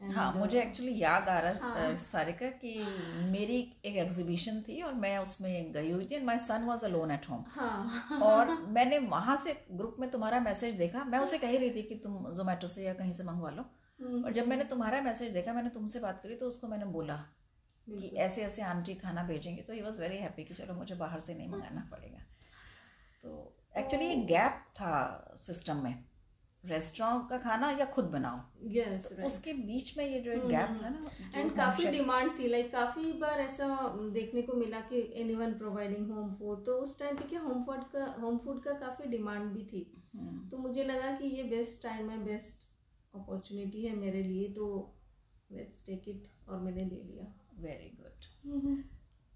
हाँ 0.00 0.32
मुझे 0.32 0.60
एक्चुअली 0.62 1.02
याद 1.02 1.28
आ 1.28 1.38
रहा 1.38 1.52
हाँ, 1.62 1.96
सारिका 1.96 2.46
कि 2.46 2.74
मेरी 3.32 3.74
एक 3.84 3.96
एग्जीबिशन 3.96 4.60
थी 4.60 4.82
और 4.82 4.94
मैं 4.94 5.18
उसमें 5.18 5.72
गई 5.72 5.90
हुई 5.90 6.04
थी 6.04 6.14
and 6.14 6.24
my 6.24 6.38
son 6.38 6.64
was 6.64 6.84
alone 6.84 7.10
at 7.10 7.28
home 7.30 7.44
और 8.22 8.48
मैंने 8.68 8.98
वहाँ 8.98 9.36
से 9.36 9.66
ग्रुप 9.72 9.96
में 10.00 10.10
तुम्हारा 10.10 10.40
मैसेज 10.40 10.74
देखा। 10.74 11.04
मैं 11.04 11.18
उसे 11.18 11.38
कह 11.38 11.58
रही 11.58 11.70
थी 11.70 11.82
कि 11.82 11.94
तुम 11.94 12.32
जोमेटो 12.32 12.66
से 12.66 12.84
या 12.84 12.94
कहीं 12.94 13.12
से 13.12 13.24
मंगवा 13.24 13.50
लो। 13.50 13.64
हम्म। 14.00 14.24
और 14.24 14.32
जब 14.32 14.48
मैंने 14.48 14.64
तुम्हारा 14.64 15.00
मैसेज 15.00 15.32
देखा 15.32 15.52
मैंने 15.52 15.68
तुमसे 15.68 16.00
बात 16.00 16.20
करी 16.22 16.36
तो 16.36 16.46
उसको 16.46 16.68
मैंने 16.68 16.84
बोला 16.84 17.16
कि 17.86 18.06
ऐसे 18.16 18.42
ऐसे 18.42 18.62
आंटी 18.62 18.94
खाना 18.94 19.22
भेजेंगे। 19.22 19.62
तो 19.62 19.72
ही 19.72 19.82
वॉज़ 19.82 20.00
वेरी 20.00 20.16
हैप्पी 20.16 20.44
कि 20.44 20.54
चलो 20.54 20.74
मुझे 20.74 20.94
बाहर 20.94 21.20
से 21.20 21.34
नहीं 21.34 21.48
मंगाना 21.48 21.88
पड़ेगा। 21.90 22.18
तो 23.22 23.56
एक्चुअली 23.78 24.06
एक 24.06 24.26
गैप 24.26 24.64
था 24.74 25.34
सिस्टम 25.38 25.76
में। 25.76 26.04
रेस्टोरेंट 26.64 27.28
का 27.30 27.38
खाना 27.38 27.70
या 27.70 27.84
खुद 27.84 28.04
बनाओ। 28.04 28.38
Yes, 28.74 29.02
तो 29.02 29.14
right. 29.14 29.26
उसके 29.26 29.52
बीच 29.52 29.96
में 29.98 30.04
ये 30.04 30.20
जो 30.20 30.32
एक 30.32 30.46
गैप 30.48 30.78
था 30.82 30.88
ना 30.88 31.40
एंड 31.40 31.54
काफ़ी 31.56 31.86
डिमांड 31.86 32.30
थी 32.38 32.48
लाइक 32.48 32.70
काफ़ी 32.72 33.12
बार 33.20 33.40
ऐसा 33.40 33.66
देखने 34.12 34.42
को 34.42 34.52
मिला 34.52 34.80
कि 34.80 35.02
एनीवन 35.22 35.52
प्रोवाइडिंग 35.54 36.10
होम 36.10 36.34
फ़ूड 36.34 36.64
तो 36.66 36.78
उस 36.82 36.98
टाइम 36.98 37.16
पे 37.16 37.28
क्या 37.28 37.40
होम 37.40 37.62
फ़ूड 37.64 37.84
का 37.92 38.04
होम 38.20 38.38
फ़ूड 38.38 38.62
का 38.62 38.72
काफ़ी 38.72 39.10
डिमांड 39.10 39.52
भी 39.52 39.64
थी। 39.64 39.84
hmm. 40.16 40.50
तो 40.50 40.58
मुझे 40.58 40.84
लगा 40.84 41.12
कि 41.12 41.36
ये 41.36 41.42
बेस्ट 41.50 41.82
टाइम 41.82 42.10
है 42.10 42.24
बेस्ट 42.24 42.66
अपॉर्चुनिटी 43.14 43.86
है 43.86 43.96
मेरे 43.96 44.22
लिए 44.22 44.48
तो 44.48 44.66
लेट्स 45.52 45.86
टेक 45.86 46.08
इट 46.08 46.28
और 46.48 46.60
मैंने 46.60 46.84
ले 46.84 47.02
लिया। 47.02 47.32
वेरी 47.60 47.96
गुड 48.00 48.82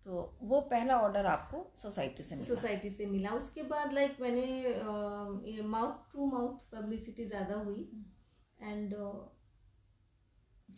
तो 0.07 0.39
वो 0.43 0.61
पहला 0.71 0.97
ऑर्डर 1.01 1.27
आपको 1.27 1.59
सोसाइटी 1.77 2.23
से 2.23 2.37
मिला। 2.37 2.47
सोसाइटी 2.47 2.91
से 2.91 3.07
मिला। 3.07 3.31
उसके 3.35 3.63
बाद 3.73 3.93
लाइक 3.93 4.11
like, 4.11 4.21
मैंने 4.23 5.63
माउथ 5.69 6.13
टू 6.13 6.27
माउथ 6.27 6.59
पब्लिसिटी 6.73 7.25
ज़्यादा 7.27 7.55
हुई। 7.57 7.91
एंड 8.63 8.95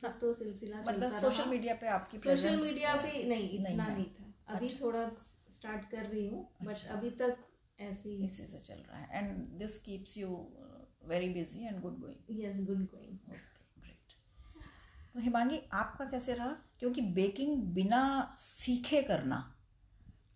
सब 0.01 0.19
तो 0.21 0.33
सिलसिला 0.35 0.81
मतलब 0.81 1.11
सोशल 1.13 1.49
मीडिया 1.49 1.75
पे 1.75 1.87
आपकी 1.91 2.19
सोशल 2.19 2.57
मीडिया 2.57 2.95
पे 2.97 3.13
नहीं 3.29 3.49
इतना 3.51 3.69
नहीं, 3.69 3.77
नहीं 3.77 3.97
नहीं 3.97 4.05
था। 4.11 4.55
अभी 4.55 4.69
अच्छा। 4.69 4.85
थोड़ा 4.85 5.09
स्टार्ट 5.51 5.91
कर 5.91 6.05
रही 6.05 6.27
हूँ 6.29 6.49
बट 6.63 6.69
अच्छा। 6.69 6.95
अभी 6.95 7.11
तक 7.21 7.37
ऐसी 7.81 8.15
इसी 8.25 8.47
से 8.47 8.59
चल 8.61 8.83
रहा 8.89 8.99
है। 8.99 9.19
And 9.19 9.59
this 9.59 9.79
keeps 9.83 10.17
you 10.19 10.29
very 11.05 11.29
busy 11.35 11.67
and 11.67 11.81
good 11.83 11.99
going 12.01 12.41
yes 12.41 12.61
good 12.61 12.85
going 12.87 13.19
great 13.79 14.15
तो 15.15 15.21
हिमांगी 15.21 15.61
आपका 15.75 16.05
कैसे 16.11 16.35
रहा? 16.35 16.57
क्योंकि 16.81 17.01
बेकिंग 17.15 17.63
बिना 17.75 18.03
सीखे 18.39 19.03
करना। 19.03 19.47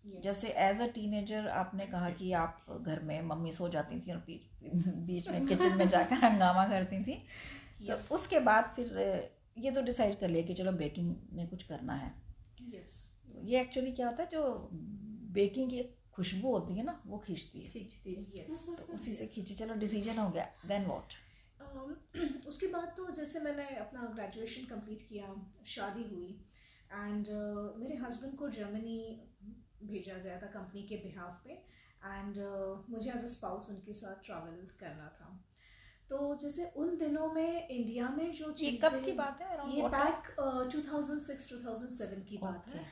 Yes. 0.05 0.23
जैसे 0.23 0.47
एज 0.59 0.81
अ 0.81 0.87
टीनेजर 0.95 1.47
आपने 1.49 1.85
कहा 1.87 2.09
कि 2.09 2.31
आप 2.33 2.81
घर 2.81 2.99
में 3.03 3.21
मम्मी 3.21 3.51
सो 3.51 3.69
जाती 3.69 3.99
थी 3.99 4.11
और 4.11 4.17
बीच 4.27 4.41
बीच 5.07 5.29
में 5.29 5.45
किचन 5.47 5.77
में 5.77 5.87
जाकर 5.89 6.23
हंगामा 6.25 6.65
करती 6.67 7.03
थी। 7.03 7.15
तो 7.87 7.97
उसके 8.15 8.39
बाद 8.39 8.71
फिर 8.75 8.87
ये 9.57 9.71
तो 9.71 9.81
डिसाइड 9.81 10.19
कर 10.19 10.29
लिया 10.29 10.45
कि 10.45 10.53
चलो 10.53 10.71
बेकिंग 10.73 11.15
में 11.33 11.47
कुछ 11.47 11.63
करना 11.63 11.93
है। 11.95 12.13
यस 12.73 12.93
तो 13.25 13.41
ये 13.43 13.61
एक्चुअली 13.61 13.91
क्या 13.91 14.07
होता 14.07 14.23
है 14.23 14.29
जो 14.31 14.69
बेकिंग 15.33 15.69
की 15.69 15.83
खुशबू 16.13 16.51
होती 16.51 16.73
है 16.73 16.83
ना 16.85 16.99
वो 17.05 17.17
खींचती 17.17 17.61
है। 17.61 17.69
खींचती 17.71 18.13
है 18.13 18.21
यस 18.39 18.65
तो 18.79 18.93
उसी 18.93 19.13
से 19.13 19.25
खींची 19.27 19.55
चलो 19.55 19.75
डिसीज़न 19.77 20.19
हो 20.19 20.29
गया 20.29 20.47
देन 20.67 20.85
वॉट 20.85 21.13
उसके 22.47 22.67
बाद 22.67 22.93
तो 22.97 23.09
जैसे 23.11 23.39
मैंने 23.39 23.75
अपना 23.75 24.01
ग्रेजुएशन 24.15 24.65
कंप्लीट 24.65 25.01
किया 25.09 25.33
शादी 25.65 26.03
हुई 26.03 26.41
एंड 26.93 27.25
uh, 27.25 27.77
मेरे 27.77 27.95
हस्बैंड 27.95 28.35
को 28.35 28.49
जर्मनी 28.49 28.99
भेजा 29.83 30.13
गया 30.13 30.41
था 30.41 30.47
कंपनी 30.47 30.83
के 30.83 30.95
बिहाफ 30.95 31.41
पे 31.43 31.53
एंड 32.05 32.35
uh, 32.35 32.89
मुझे 32.89 33.11
एज 33.11 33.23
अ 33.23 33.27
स्पाउस 33.27 33.69
उनके 33.69 33.93
साथ 33.93 34.25
ट्रैवल 34.25 34.67
करना 34.79 35.09
था 35.19 35.43
तो 36.09 36.35
जैसे 36.35 36.65
उन 36.75 36.97
दिनों 36.97 37.33
में 37.33 37.67
इंडिया 37.67 38.09
में 38.09 38.33
जो 38.33 38.49
ये 38.49 38.53
चीज़ें 38.53 38.91
कब 38.91 39.05
की 39.05 39.11
बात 39.11 39.41
है 39.41 39.75
ये 39.75 39.81
what 39.81 39.93
time? 39.93 40.05
बैक 40.05 40.35
2006 40.71 41.47
2007 41.51 42.25
की 42.29 42.37
बात 42.37 42.67
है. 42.67 42.85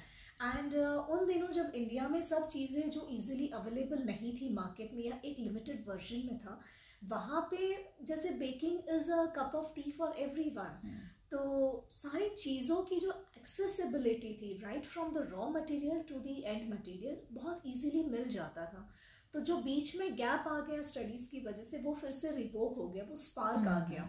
एंड 0.43 0.73
उन 1.09 1.27
दिनों 1.27 1.47
जब 1.47 1.71
इंडिया 1.75 2.07
में 2.07 2.21
सब 2.21 2.47
चीज़ें 2.47 2.89
जो 2.89 3.07
इजीली 3.11 3.47
अवेलेबल 3.47 4.03
नहीं 4.03 4.37
थी 4.37 4.53
मार्केट 4.53 4.93
में 4.93 5.03
या 5.03 5.21
एक 5.25 5.39
लिमिटेड 5.39 5.83
वर्जन 5.87 6.15
में 6.15 6.39
था 6.39 6.61
वहाँ 7.09 7.41
पे 7.51 7.73
जैसे 8.05 8.29
baking 8.39 8.95
is 8.95 9.11
a 9.11 9.25
cup 9.35 9.55
of 9.55 9.73
tea 9.75 9.91
for 9.91 10.15
everyone 10.49 10.99
तो 11.31 11.87
सारी 11.91 12.29
चीज़ों 12.29 12.81
की 12.83 12.99
जो 12.99 13.11
एक्सेसिबिलिटी 13.37 14.33
थी 14.41 14.57
right 14.63 14.85
from 14.85 15.13
the 15.13 15.27
raw 15.31 15.49
material 15.49 16.01
to 16.09 16.19
the 16.19 16.35
end 16.45 16.69
material 16.73 17.17
बहुत 17.31 17.61
इजीली 17.65 18.03
मिल 18.09 18.27
जाता 18.29 18.65
था। 18.65 18.89
तो 19.33 19.39
जो 19.39 19.55
बीच 19.57 19.95
में 19.95 20.15
गैप 20.15 20.47
आ 20.47 20.59
गया 20.59 20.81
स्टडीज़ 20.81 21.29
की 21.31 21.39
वजह 21.39 21.63
से 21.63 21.77
वो 21.77 21.93
फिर 21.93 22.11
से 22.11 22.31
रिवोक 22.35 22.77
हो 22.77 22.87
गया 22.89 23.03
वो 23.09 23.15
स्पार्क 23.15 23.67
आ 23.67 23.79
गया। 23.89 24.03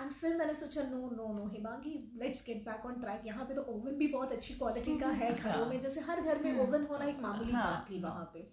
एंड 0.00 0.12
फिर 0.12 0.36
मैंने 0.36 0.54
सोचा 0.54 0.82
no 0.82 0.98
no 1.16 1.32
no 1.32 1.46
Himangi 1.48 1.94
let's 2.20 2.44
get 2.46 2.64
back 2.64 2.86
on 2.86 3.00
track 3.00 3.26
यहाँ 3.26 3.44
पे 3.44 3.54
तो 3.54 3.62
ओवन 3.72 3.96
भी 3.96 4.06
बहुत 4.08 4.32
अच्छी 4.32 4.54
क्वालिटी 4.54 4.98
का 4.98 5.08
है 5.22 5.32
घरों 5.34 5.66
में 5.66 5.78
जैसे 5.80 6.00
हर 6.00 6.20
घर 6.20 6.42
में 6.44 6.58
ओवन 6.60 6.86
होना 6.90 7.04
एक 7.04 7.20
मामूली 7.20 7.52
हाँ, 7.52 7.64
बात 7.64 7.90
थी 7.90 8.00
हाँ। 8.00 8.10
वहाँ 8.10 8.30
पे। 8.34 8.48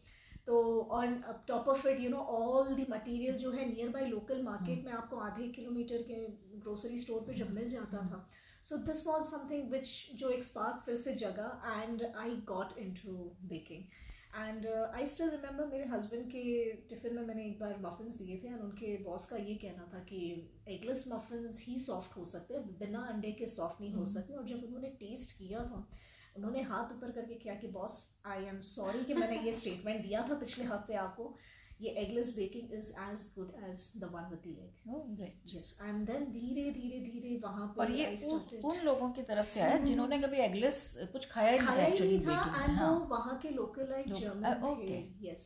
तो 0.47 0.81
on 0.91 1.23
top 1.47 1.67
of 1.67 1.87
it 1.87 1.99
you 1.99 2.09
know 2.09 2.17
all 2.17 2.75
the 2.75 2.85
material 2.89 3.37
जो 3.37 3.51
है 3.51 3.65
नियर 3.73 3.89
बाई 3.89 4.05
लोकल 4.05 4.41
मार्केट 4.43 4.85
में 4.85 4.91
आपको 4.91 5.17
आधे 5.17 5.47
किलोमीटर 5.47 6.01
के 6.01 6.25
ग्रोसरी 6.59 6.97
स्टोर 6.97 7.21
पे 7.21 7.33
जब 7.33 7.49
मिल 7.53 7.69
जाता 7.69 7.97
था। 7.97 8.29
So 8.63 8.77
this 8.77 9.05
was 9.07 9.23
something 9.23 9.71
which 9.71 9.89
जो 10.15 10.29
एक 10.29 10.43
स्पार्क 10.43 10.83
फिर 10.85 10.95
से 10.95 11.15
जगा 11.15 11.81
and 11.83 12.03
I 12.17 12.35
got 12.47 12.77
into 12.93 13.11
baking 13.43 13.83
and 14.37 14.65
I 14.67 15.05
still 15.05 15.29
remember 15.29 15.65
मेरे 15.65 15.85
हस्बैंड 15.85 16.25
के 16.31 16.71
टिफ़िन 16.89 17.15
में 17.15 17.23
मैंने 17.23 17.45
एक 17.45 17.59
बार 17.59 17.75
मफिन्स 17.79 18.17
दिए 18.17 18.41
थे 18.43 18.47
एंड 18.47 18.59
उनके 18.59 18.95
बॉस 19.03 19.29
का 19.29 19.37
ये 19.37 19.55
कहना 19.55 19.89
था 19.93 19.99
कि 19.99 20.19
एगलेस 20.67 21.05
मफिन्स 21.13 21.63
ही 21.67 21.77
सॉफ्ट 21.79 22.17
हो 22.17 22.25
सकते 22.25 22.53
हैं 22.53 22.77
बिना 22.79 22.99
अंडे 22.99 23.31
के 23.31 23.45
सॉफ्ट 23.45 23.81
नहीं 23.81 23.93
हो 23.93 24.05
सकते 24.05 24.33
और 24.33 24.45
जब 24.45 24.63
उन्होंने 24.63 24.89
टेस्ट 24.99 25.37
किया 25.37 25.59
था 25.59 25.87
उन्होंने 26.37 26.61
हाथ 26.71 26.95
ऊपर 26.95 27.11
करके 27.11 27.35
किया 27.35 27.55
कि 27.61 27.67
बॉस 27.77 27.99
आई 28.33 28.45
एम 28.45 28.59
सॉरी 28.71 29.03
कि 29.05 29.13
मैंने 29.13 29.39
ये 29.45 29.53
स्टेटमेंट 29.59 30.01
दिया 30.01 30.27
था 30.29 30.39
पिछले 30.39 30.65
हफ़्ते 30.65 30.93
आपको। 31.05 31.35
ये 31.81 31.89
eggless 32.01 32.33
baking 32.35 32.71
is 32.73 32.87
as 33.01 33.23
good 33.37 33.51
as 33.69 33.81
the 34.03 34.09
one 34.13 34.29
with 34.29 34.45
the 34.45 35.21
egg 35.21 35.55
yes 35.55 35.77
and 35.81 36.05
then 36.07 36.23
धीरे 36.31 36.63
धीरे 36.71 36.99
धीरे 37.01 37.35
वहाँ 37.43 37.67
पर 37.77 37.83
और 37.83 37.91
ये 37.91 38.05
उन, 38.29 38.39
उन 38.71 38.79
लोगों 38.85 39.09
की 39.17 39.21
तरफ़ 39.29 39.49
से 39.49 39.59
आया 39.61 39.77
जिन्होंने 39.83 40.19
कभी 40.21 40.37
एगलेस 40.45 40.79
कुछ 41.11 41.29
खाया 41.31 41.51
ही 41.51 41.59
नहीं 41.59 41.75
था 41.77 41.83
एक्चुअली 41.83 42.17
बेकिंग 42.17 42.61
एंड 42.63 42.77
हाँ। 42.77 42.91
वो 42.91 43.05
वहाँ 43.15 43.37
के 43.43 43.49
लोकलाइट 43.51 44.07
लाइक 44.09 44.21
जर्मन 44.21 44.63
ओके 44.71 44.87
थे। 44.89 45.29
यस 45.29 45.45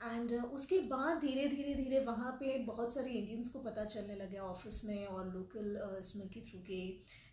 एंड 0.00 0.32
उसके 0.46 0.78
बाद 0.88 1.18
धीरे 1.20 1.46
धीरे 1.48 1.74
धीरे 1.74 2.00
वहाँ 2.04 2.30
पे 2.40 2.58
बहुत 2.64 2.94
सारे 2.94 3.10
इंडियंस 3.10 3.48
को 3.48 3.58
पता 3.60 3.84
चलने 3.84 4.14
लगे 4.14 4.38
ऑफ़िस 4.38 4.84
में 4.84 5.06
और 5.06 5.32
लोकल 5.34 5.78
इसमें 6.00 6.28
के 6.28 6.40
थ्रू 6.40 6.60
के 6.60 6.82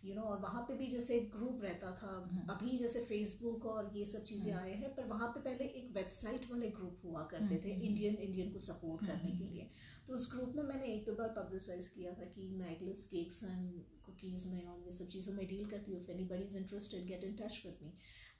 यू 0.03 0.15
नो 0.15 0.21
और 0.23 0.39
वहाँ 0.39 0.61
पे 0.61 0.73
भी 0.73 0.87
जैसे 0.87 1.17
एक 1.17 1.29
ग्रुप 1.31 1.59
रहता 1.63 1.91
था 1.93 2.07
हम्म। 2.07 2.53
अभी 2.53 2.77
जैसे 2.77 3.03
फेसबुक 3.05 3.65
और 3.65 3.91
ये 3.95 4.05
सब 4.05 4.23
चीज़ें 4.25 4.53
आए 4.53 4.73
हैं 4.73 4.93
पर 4.95 5.07
वहाँ 5.07 5.27
पे 5.27 5.39
पहले 5.41 5.65
एक 5.73 5.91
वेबसाइट 5.95 6.49
वाले 6.51 6.69
ग्रुप 6.71 7.01
हुआ 7.05 7.23
करते 7.31 7.61
थे 7.65 7.73
हम्म। 7.73 7.83
इंडियन 7.83 8.15
इंडियन 8.17 8.51
को 8.51 8.59
सपोर्ट 8.61 9.05
करने 9.05 9.31
के 9.31 9.35
हम्म। 9.35 9.53
लिए 9.53 9.69
तो 10.07 10.13
उस 10.13 10.31
ग्रुप 10.31 10.55
में 10.55 10.63
मैंने 10.63 10.93
एक 10.93 11.05
दो 11.05 11.13
बार 11.13 11.29
पब्लिसाइज 11.35 11.87
किया 11.87 12.13
था 12.13 12.25
कि 12.31 12.49
मैं 12.53 12.71
एगलेस 12.71 13.05
केक्स 13.07 13.43
एंड 13.43 13.79
कुकीज़ 14.05 14.49
में 14.49 14.65
और 14.65 14.81
ये 14.85 14.91
सब 14.93 15.09
चीज़ों 15.09 15.33
में 15.33 15.45
डील 15.47 15.69
करती 15.69 15.91
हूँ 15.91 16.05
anybody 16.25 16.43
is 16.43 16.57
interested 16.57 17.05
get 17.07 17.23
in 17.23 17.35
touch 17.37 17.61
with 17.65 17.77
me 17.83 17.93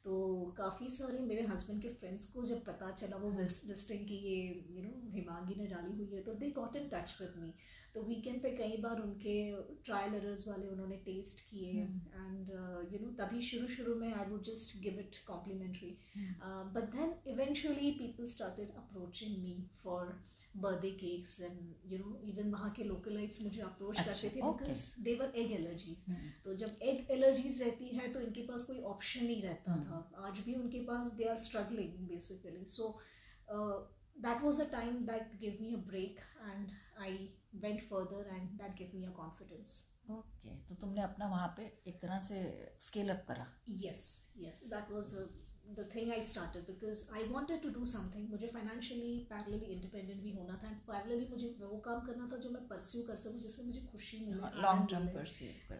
तो 0.05 0.13
काफ़ी 0.57 0.89
सारे 0.91 1.19
मेरे 1.21 1.41
हस्बैंड 1.47 1.81
के 1.81 1.89
फ्रेंड्स 1.95 2.25
को 2.31 2.45
जब 2.45 2.63
पता 2.63 2.89
चला 2.91 3.17
वो 3.17 3.29
विजिटिंग 3.31 4.07
की 4.07 4.15
ये 4.23 4.41
यू 4.69 4.83
नो 4.83 5.11
हिमांगी 5.11 5.55
ने 5.55 5.67
डाली 5.67 5.93
हुई 5.93 6.15
है 6.15 6.23
तो 6.23 6.33
they 6.41 6.49
got 6.57 6.75
in 6.75 6.89
touch 6.89 7.15
with 7.21 7.37
me 7.37 7.53
तो 7.95 8.01
वीकेंड 8.03 8.41
पे 8.43 8.49
कई 8.57 8.77
बार 8.81 9.01
उनके 9.01 9.35
ट्रायल 9.85 10.15
एरर्स 10.15 10.47
वाले 10.47 10.67
उन्होंने 10.67 10.95
टेस्ट 11.05 11.39
किए 11.49 11.71
एंड 11.71 12.49
यू 12.93 12.99
नो 12.99 13.11
तभी 13.17 13.41
शुरू 13.43 13.67
शुरू 13.75 13.95
में 13.95 14.13
I 14.13 14.29
would 14.29 14.43
just 14.43 14.77
give 14.83 14.99
it 14.99 15.23
complimentary 15.27 15.95
but 16.75 16.91
then 16.91 17.15
eventually 17.33 17.91
people 17.99 18.27
started 18.29 18.75
approaching 18.77 19.37
me 19.43 19.57
for 19.83 20.15
birthday 20.55 20.89
cakes 20.91 21.39
and 21.41 21.91
you 21.91 21.97
know 21.99 22.15
even 22.29 22.51
वहाँ 22.51 22.69
के 22.71 22.83
लोकलाइट्स 22.83 23.41
मुझे 23.43 23.61
अप्रोच 23.61 23.97
अच्छा, 23.99 24.11
करते 24.11 24.29
थे. 24.29 24.41
Because 24.41 24.83
they were 25.03 25.33
egg 25.35 25.51
allergies. 25.51 26.05
तो 26.43 26.55
जब 26.55 26.77
एग 26.83 27.11
एलर्जीज 27.11 27.61
रहती 27.61 27.87
है 27.95 28.11
तो 28.13 28.19
इनके 28.19 28.41
पास 28.47 28.65
कोई 28.65 28.81
ऑप्शन 28.91 29.25
नहीं 29.25 29.41
रहता 29.43 29.71
हम्म। 29.71 29.85
था। 29.85 30.27
आज 30.27 30.39
भी 30.39 30.55
उनके 30.55 30.79
पास 30.85 31.13
they 31.13 31.23
are 31.29 31.37
struggling 31.45 32.07
basically 32.09 32.65
so 32.75 32.89
that 33.49 34.41
was 34.43 34.61
a 34.61 34.69
time 34.71 34.99
that 35.05 35.39
give 35.39 35.57
me 35.61 35.73
a 35.73 35.77
break 35.87 36.19
and 36.41 36.71
I 37.01 37.17
went 37.63 37.81
further 37.89 38.35
and 38.35 38.49
that 38.61 38.77
give 38.77 38.91
me 38.95 39.05
a 39.05 39.11
confidence 39.17 39.81
okay 40.11 40.55
तो 40.67 40.75
तुमने 40.75 41.01
अपना 41.01 41.27
वहाँ 41.29 41.47
पे 41.57 41.65
एक 41.87 42.01
तरह 42.01 42.19
से 42.19 42.39
स्केल 42.81 43.09
अप 43.09 43.25
करा। 43.27 43.45
Yes 43.83 43.99
yes. 44.37 44.57
That 44.71 44.89
was 44.91 45.11
the 45.65 45.87
thing 45.93 46.11
I 46.11 46.21
start 46.23 46.57
because 46.67 47.03
I 47.13 47.23
wanted 47.25 47.61
to 47.61 47.69
do 47.71 47.85
something 47.87 48.29
मुझे 48.29 48.47
फाइनेंशियली 48.47 49.17
पैरलली 49.29 49.65
इंडिपेंडेंट 49.67 50.21
भी 50.21 50.31
होना 50.31 50.59
था 50.63 50.67
एंड 50.67 50.77
पैरलली 50.87 51.27
मुझे 51.27 51.55
वो 51.61 51.77
काम 51.85 51.99
करना 52.01 52.29
था 52.31 52.37
जो 52.37 52.49
मैं 52.49 52.67
परस्यू 52.67 53.03
कर 53.03 53.17
सकूँ 53.17 53.39
जिससे 53.41 53.63
मुझे 53.63 53.81
खुशी 53.91 54.19
मिले 54.21 54.61
long 54.61 54.89
term 54.89 55.07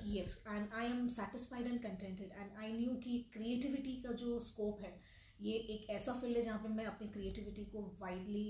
yes 0.09 0.37
and 0.47 0.73
I 0.73 0.85
am 0.87 1.07
satisfied 1.15 1.67
and 1.67 1.81
contented 1.83 2.31
and 2.31 2.57
I 2.57 2.71
knew 2.73 2.95
की 3.03 3.19
क्रिएटिविटी 3.33 3.95
का 4.01 4.11
जो 4.23 4.39
स्कोप 4.41 4.81
है 4.81 4.93
ये 5.41 5.53
एक 5.71 5.89
ऐसा 5.91 6.13
फ़ील्ड 6.13 6.37
है 6.37 6.43
जहाँ 6.43 6.59
पर 6.59 6.69
मैं 6.71 6.85
अपनी 6.85 7.07
क्रिएटिविटी 7.09 7.65
को 7.67 7.79
वाइडली 7.99 8.47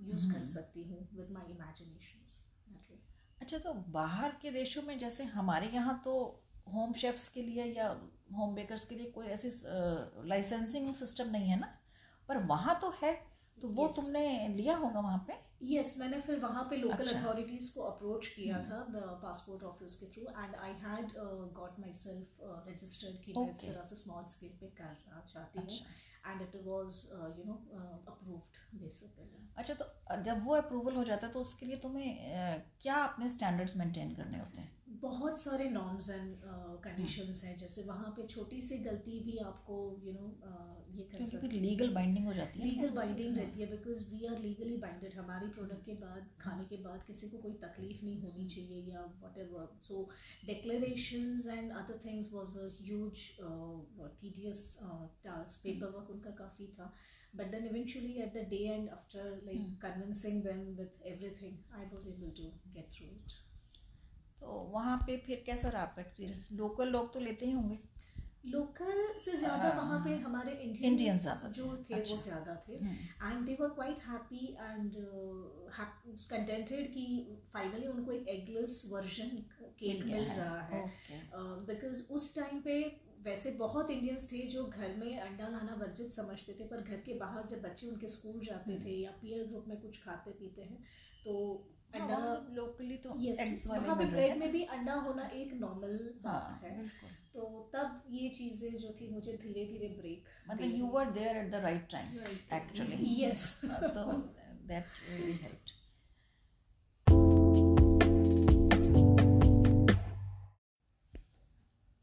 यूज़ 0.00 0.26
uh, 0.26 0.32
कर 0.32 0.36
हम्म। 0.36 0.46
सकती 0.48 0.82
हूँ 0.84 1.08
विद 1.12 1.30
माई 1.30 1.52
इमेजिनेशन 1.52 2.22
अच्छा 3.42 3.58
तो 3.60 3.72
बाहर 3.92 4.36
के 4.42 4.50
देशों 4.52 4.82
में 4.82 4.98
जैसे 4.98 5.24
हमारे 5.30 5.68
यहाँ 5.70 6.00
तो 6.04 6.12
होम 6.68 6.92
शेफ्स 6.94 7.28
के 7.28 7.42
लिए 7.42 7.64
या 7.66 7.88
होम 8.32 8.54
बेकर्स 8.54 8.84
के 8.84 8.94
लिए 8.94 9.10
कोई 9.10 9.26
ऐसी 9.30 9.50
लाइसेंसिंग 10.28 10.94
सिस्टम 10.96 11.30
नहीं 11.30 11.48
है 11.48 11.58
ना 11.60 11.68
पर 12.28 12.38
वहाँ 12.46 12.78
तो 12.80 12.92
है 13.02 13.12
तो 13.58 13.68
वो 13.70 13.86
Yes. 13.86 13.96
तुमने 13.96 14.48
लिया 14.50 14.76
होगा 14.76 15.00
वहाँ 15.00 15.24
पे 15.26 15.32
यस 15.64 15.86
yes, 15.86 15.98
मैंने 16.00 16.20
फिर 16.20 16.38
वहाँ 16.40 16.62
पे 16.70 16.76
लोकल 16.76 17.06
अच्छा। 17.06 17.18
अथॉरिटीज 17.18 17.68
को 17.70 17.82
अप्रोच 17.82 18.26
किया 18.28 18.56
हम्म। 18.58 19.00
था 19.00 19.18
पासपोर्ट 19.22 19.62
ऑफ़िस 19.64 19.96
के 19.96 20.06
through 20.06 20.22
and 20.36 20.54
I 20.56 20.72
had 20.80 21.12
got 21.56 21.78
myself 21.98 22.40
registered 22.68 23.20
कि 23.24 23.32
मैं 23.36 23.50
इस. 23.50 23.60
तरह 23.62 23.82
से 23.82 23.96
स्मॉल 23.96 24.24
स्केल 24.30 24.56
पे 24.60 24.70
करना 24.78 25.20
चाहती 25.28 25.58
हूँ 25.58 25.66
अच्छा 25.68 26.30
and 26.30 26.42
it 26.42 26.56
was 26.64 27.04
you 27.38 27.44
know 27.44 27.54
approved 28.06 28.80
basically 28.80 29.48
अच्छा 29.56 29.74
तो 29.74 30.20
जब 30.22 30.44
वो 30.44 30.54
अप्रूवल 30.56 30.96
हो 30.96 31.04
जाता 31.04 31.26
है 31.26 31.32
तो 31.32 31.40
उसके 31.40 31.66
लिए 31.66 31.76
तुम्हें 31.78 32.34
अ, 32.34 32.58
क्या 32.82 32.96
अपने 33.04 33.28
स्टैंडर्ड्स 33.30 33.76
मेंटेन 33.76 34.14
करने 34.14 34.38
होते 34.38 34.60
हैं 34.60 34.70
बहुत 35.00 35.40
सारे 35.40 35.68
नॉर्म्स 35.70 36.08
एंड 36.10 36.34
कंडीशंस 36.84 37.42
हैं। 37.44 37.56
जैसे 37.58 37.82
वहाँ 37.84 38.10
पे 38.16 38.26
छोटी 38.26 38.60
सी 38.62 38.78
गलती 38.84 39.18
भी 39.20 39.36
आपको 39.40 39.76
you 40.02 40.12
you 40.12 40.18
know 40.18 40.26
know, 40.26 40.32
uh, 40.48 40.96
ये 40.96 41.04
कर 41.12 41.24
सकती 41.24 41.46
है। 41.46 41.60
लीगल 41.62 41.92
बाइंडिंग 41.94 42.26
हो 42.26 42.32
जाती 42.34 42.60
है 42.60 42.66
लीगल 42.66 42.90
बाइंडिंग 42.96 43.36
रहती 43.36 43.60
है 43.60 43.66
because 43.70 44.04
we 44.10 44.26
are 44.26 44.38
legally 44.40 44.76
binded 44.78 45.14
हमारी 45.14 45.48
प्रोडक्ट 45.50 45.84
के 45.86 45.94
बाद 46.00 46.26
खाने 46.40 46.64
के 46.64 46.76
बाद 46.82 47.04
किसी 47.06 47.28
को 47.28 47.38
कोई 47.38 47.52
तकलीफ़ 47.62 48.04
नहीं 48.04 48.20
होनी 48.22 48.48
चाहिए 48.48 48.82
या 48.92 49.04
whatever 49.38 49.68
so 49.82 50.02
declaration 50.46 51.36
and 51.48 51.72
other 51.72 52.00
things 52.04 52.32
was 52.32 52.58
as 52.58 52.82
tedious 54.20 54.66
task 55.24 55.64
paperwork 55.96 56.10
उनका 56.10 56.30
काफ़ी 56.42 56.66
था। 56.78 56.92
But 57.36 57.50
then 57.50 57.66
eventually 57.66 58.12
at 58.22 58.34
the 58.34 58.46
day 58.50 58.64
end 58.72 58.88
after 58.90 59.40
like 59.46 59.78
convincing 59.82 60.42
them 60.44 60.60
with 60.80 61.06
everything 61.12 61.56
I 61.78 61.86
was 61.94 62.08
able 62.08 62.36
to 62.36 62.52
get 62.74 62.92
through 62.98 63.06
it 63.06 63.40
तो 64.42 64.58
वहाँ 64.72 64.96
पे 65.06 65.16
फिर 65.26 65.42
कैसा 65.46 65.68
रहा 65.68 65.82
आपका 65.82 66.02
एक्सपीरियंस 66.02 66.48
लोकल 66.52 66.88
लोग 66.88 67.12
तो 67.14 67.20
लेते 67.20 67.46
ही 67.46 67.52
होंगे। 67.52 67.78
लोकल 68.46 69.02
से 69.24 69.36
ज़्यादा 69.36 69.68
हाँ, 69.68 69.74
वहाँ 69.74 69.98
पे 70.04 70.14
हमारे 70.16 70.52
इंडियन 70.54 71.18
जो 71.50 71.66
थे 71.80 71.94
अच्छा। 71.94 72.14
वो 72.14 72.20
ज़्यादा 72.22 72.54
थे। 72.68 72.76
हम्म, 72.76 73.28
and 73.28 73.46
they 73.46 73.56
were 73.60 73.68
quite 73.68 73.98
happy 74.06 74.46
and 74.60 74.96
contented 76.30 76.92
कि 76.94 77.04
फाइनली 77.52 77.86
उनको 77.86 78.12
एक 78.12 78.28
एगलेस 78.28 78.82
वर्जन 78.92 79.30
केक 79.78 80.04
मिल 80.04 80.24
रहा 80.30 80.60
है। 80.62 80.82
बिकॉज़ 81.68 82.02
उस 82.12 82.34
टाइम 82.36 82.60
पे 82.60 82.80
वैसे 83.24 83.50
बहुत 83.58 83.90
इंडियंस 83.90 84.28
थे 84.32 84.46
जो 84.48 84.64
घर 84.66 84.96
में 84.96 85.18
अंडा 85.18 85.48
लाना 85.48 85.74
वर्जित 85.80 86.12
समझते 86.12 86.52
थे 86.52 86.64
पर 86.64 86.80
घर 86.80 87.00
के 87.06 87.14
बाहर 87.18 87.46
जब 87.46 87.62
बच्चे 87.62 87.88
उनके 87.88 88.08
स्कूल 88.08 88.40
जाते 88.44 88.78
थे 88.84 88.96
या 89.02 89.10
पीयर 89.20 89.44
ग्रुप 89.46 89.68
में 89.68 89.80
कुछ 89.80 90.02
खाते 90.04 90.30
पीते 90.40 90.62
हैं 90.62 90.82
तो 91.24 91.34
अंडा 91.94 92.18
लोकली 92.52 92.96
तो 92.96 93.14
यस 93.20 93.64
वहाँ 93.66 93.96
पे 93.96 94.04
ब्रेड 94.06 94.36
में 94.38 94.50
भी 94.52 94.62
अंडा 94.76 94.94
होना 95.06 95.26
एक 95.34 95.52
नॉर्मल 95.60 95.96
बात 96.22 96.34
हाँ 96.42 96.60
है। 96.64 96.86
तो 97.34 97.44
तब 97.74 98.02
ये 98.10 98.28
चीज़ें 98.38 98.76
जो 98.78 98.94
थी 99.00 99.08
मुझे 99.14 99.32
धीरे 99.42 99.64
धीरे 99.66 99.88
ब्रेक 99.98 100.24
मतलब 100.50 100.74
you 100.78 100.86
were 100.88 101.10
there 101.10 101.36
at 101.36 101.50
the 101.50 101.62
right 101.64 101.88
time 101.90 102.18
actually 102.56 103.14
yes 103.22 103.60
तो 103.64 104.12
दैट 104.66 104.86
रियली 105.08 105.32
हेल्प्ड 105.42 105.70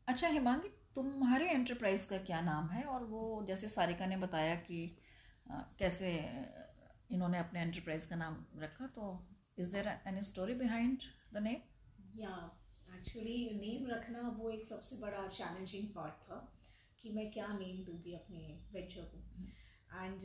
अच्छा 0.08 0.28
हिमांगी 0.28 0.68
तुम्हारे 0.96 1.50
एंटरप्राइज 1.50 2.06
का 2.06 2.18
क्या 2.28 2.40
नाम 2.42 2.68
है? 2.70 2.84
और 2.84 3.04
वो 3.06 3.22
जैसे 3.48 3.68
सारिका 3.70 4.06
ने 4.06 4.18
बताया 4.18 4.56
कि 4.68 4.80
अ, 5.52 5.58
कैसे 5.80 6.10
इन्होंने 7.12 7.38
अपने 7.40 7.62
एंटरप्राइज 7.62 8.06
का 8.06 8.16
नाम 8.16 8.36
रखा 8.58 8.88
तो 8.96 9.06
is 9.60 9.72
there 9.72 9.88
any 10.08 10.24
story 10.24 10.54
behind 10.56 10.98
the 11.34 11.44
name 11.44 12.22
या 12.22 12.36
एक्चुअली 12.96 13.38
नेम 13.56 13.88
रखना 13.88 14.22
वो 14.38 14.50
एक 14.50 14.66
सबसे 14.66 14.96
बड़ा 15.02 15.28
चैलेंजिंग 15.28 15.88
पार्ट 15.96 16.22
था 16.24 16.38
कि 17.02 17.10
मैं 17.10 17.30
क्या 17.32 17.48
नेम 17.54 17.84
दूँगी 17.86 18.14
अपने 18.14 18.40
वेंचर 18.74 19.02
को। 19.14 19.18
एंड 19.94 20.22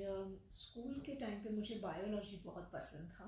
स्कूल 0.53 1.01
के 1.07 1.13
टाइम 1.21 1.39
पे 1.45 1.51
मुझे 1.51 1.75
बायोलॉजी 1.83 2.41
बहुत 2.45 2.71
पसंद 2.73 3.11
था। 3.11 3.27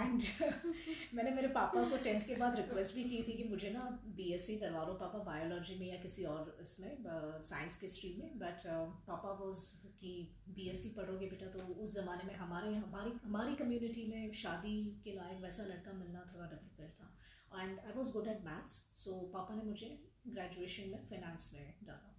एंड 0.00 0.22
मैंने 1.14 1.30
मेरे 1.30 1.48
पापा 1.48 1.84
को 1.90 1.96
टेंथ 1.96 2.26
के 2.26 2.34
बाद 2.36 2.56
रिक्वेस्ट 2.56 2.94
भी 2.94 3.04
की 3.04 3.22
थी 3.28 3.36
कि 3.36 3.44
मुझे 3.48 3.70
ना 3.70 3.84
बीएससी 4.16 4.56
करवा 4.58 4.84
लो 4.86 4.94
पापा 4.94 5.18
बायोलॉजी 5.24 5.78
में 5.80 5.86
या 5.86 5.96
किसी 6.02 6.24
और 6.24 6.56
इसमें 6.62 6.92
साइंस 7.50 7.78
के 7.80 7.88
स्ट्रीम 7.88 8.20
में। 8.20 8.38
बट 8.38 8.66
पापा 9.06 9.32
वॉज़ 9.40 9.64
कि 10.00 10.12
बीएससी 10.48 10.88
पढ़ोगे 10.96 11.26
बेटा 11.26 11.46
तो 11.46 11.66
उस 11.74 11.94
ज़माने 11.94 12.24
में 12.24 12.34
हमारे 12.36 12.74
हमारी 12.74 13.18
हमारी 13.24 13.56
कम्युनिटी 13.56 14.06
में 14.06 14.32
शादी 14.42 14.76
के 15.04 15.16
लायक 15.16 15.42
वैसा 15.42 15.64
लड़का 15.64 15.92
मिलना 15.92 16.30
थोड़ा 16.34 16.46
डिफ़िकल्ट 16.46 17.00
था। 17.00 17.62
And 17.62 17.78
I 17.78 17.92
was 17.96 18.12
good 18.12 18.28
at 18.28 18.44
maths 18.44 18.78
so 19.04 19.20
पापा 19.34 19.54
ने 19.54 19.62
मुझे 19.62 19.90
ग्रेजुएशन 20.28 20.90
में 20.90 21.06
फाइनेंस 21.08 21.50
में 21.54 21.74
डाला। 21.84 22.09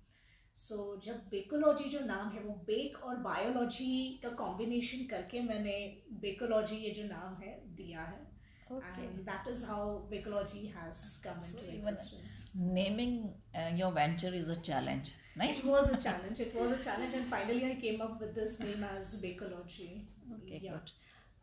सो 0.62 0.76
so, 0.76 1.04
जब 1.06 1.22
बेकोलॉजी 1.30 1.90
जो 1.90 2.00
नाम 2.06 2.30
है 2.32 2.44
वो 2.44 2.54
बेक 2.66 2.98
और 3.04 3.16
बायोलॉजी 3.30 3.94
का 4.24 4.30
कॉम्बिनेशन 4.42 5.06
करके 5.12 5.42
मैंने 5.44 5.78
बेकोलॉजी 6.22 6.76
ये 6.78 6.92
जो 7.00 7.04
नाम 7.08 7.42
है 7.44 7.56
दिया 7.78 8.02
है 8.02 8.30
and 8.72 9.26
that 9.26 9.48
is 9.48 9.62
how 9.68 10.02
Bacology 10.10 10.62
has 10.68 11.00
come 11.24 11.40
So 11.44 11.58
into 11.60 11.72
even- 11.72 11.96
existence. 11.96 12.38
Naming 12.76 13.80
your 13.80 13.94
venture 13.94 14.34
is 14.36 14.52
a 14.52 14.56
challenge 14.62 15.10
नहीं 15.38 15.56
It 15.56 15.66
was 15.70 15.90
a 15.96 15.98
challenge. 16.06 16.40
It 16.46 16.56
was 16.56 16.72
a 16.72 16.78
challenge, 16.86 17.18
and 17.20 17.28
finally 17.34 17.66
I 17.72 17.74
came 17.82 18.02
up 18.06 18.22
with 18.22 18.32
this 18.36 18.54
name 18.62 18.86
as 18.92 19.12
Bacology. 19.26 19.90
Okay 20.34 20.60
yeah. 20.60 20.72
Good 20.72 20.90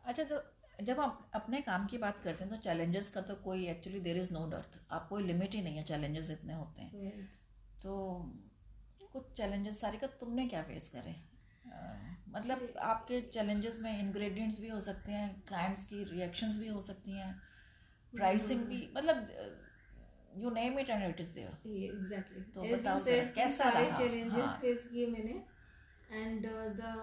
अच्छा 0.05 0.23
तो 0.23 0.41
जब 0.85 0.99
आप 0.99 1.29
अपने 1.35 1.61
काम 1.61 1.85
की 1.87 1.97
बात 1.97 2.21
करते 2.23 2.43
हैं 2.43 2.51
तो 2.51 2.57
चैलेंजेस 2.63 3.09
का 3.09 3.21
तो 3.29 3.35
कोई 3.43 3.65
actually 3.67 3.99
there 4.01 4.17
is 4.17 4.33
no 4.33 4.45
dearth 4.49 4.79
आप 4.91 5.07
कोई 5.09 5.23
लिमिट 5.23 5.55
ही 5.55 5.61
नहीं 5.61 5.77
है 5.77 5.83
चैलेंजेस 5.93 6.29
इतने 6.31 6.53
होते 6.53 6.81
हैं 6.81 7.25
तो 7.83 7.95
कुछ 9.13 9.31
चैलेंजेस 9.37 9.79
सारी 9.81 9.97
का 9.97 10.07
तुमने 10.19 10.47
क्या 10.47 10.61
फेस 10.63 10.89
करे? 10.89 11.15
मतलब 12.29 12.73
आपके 12.83 13.21
चैलेंजेस 13.33 13.79
में 13.83 13.99
इंग्रेडिएंट्स 13.99 14.59
भी 14.59 14.67
हो 14.69 14.79
सकते 14.81 15.11
हैं 15.11 15.29
क्लाइंट्स 15.47 15.85
की 15.87 16.03
रिएक्शंस 16.03 16.57
भी 16.59 16.67
हो 16.67 16.81
सकती 16.81 17.17
हैं 17.17 17.33
प्राइसिंग 18.13 18.61
भी 18.65 18.81
मतलब 18.95 19.27
you 20.37 20.49
name 20.49 20.79
it 20.79 20.89
and 20.89 21.03
it 21.03 21.19
is 21.21 21.33
there 21.33 21.51
exactly 21.85 22.41
तो 22.55 22.61
बताओ 22.63 22.99
जरा, 22.99 23.23
कैसा 23.25 23.63
सारे 23.63 23.85
रहा? 23.85 23.97
चैलेंजेस 23.97 24.43
हाँ। 24.43 24.57
फेस 24.61 24.87
किए 24.91 25.07
मैंने। 25.07 25.43
एंड 26.11 26.45
द 26.79 26.93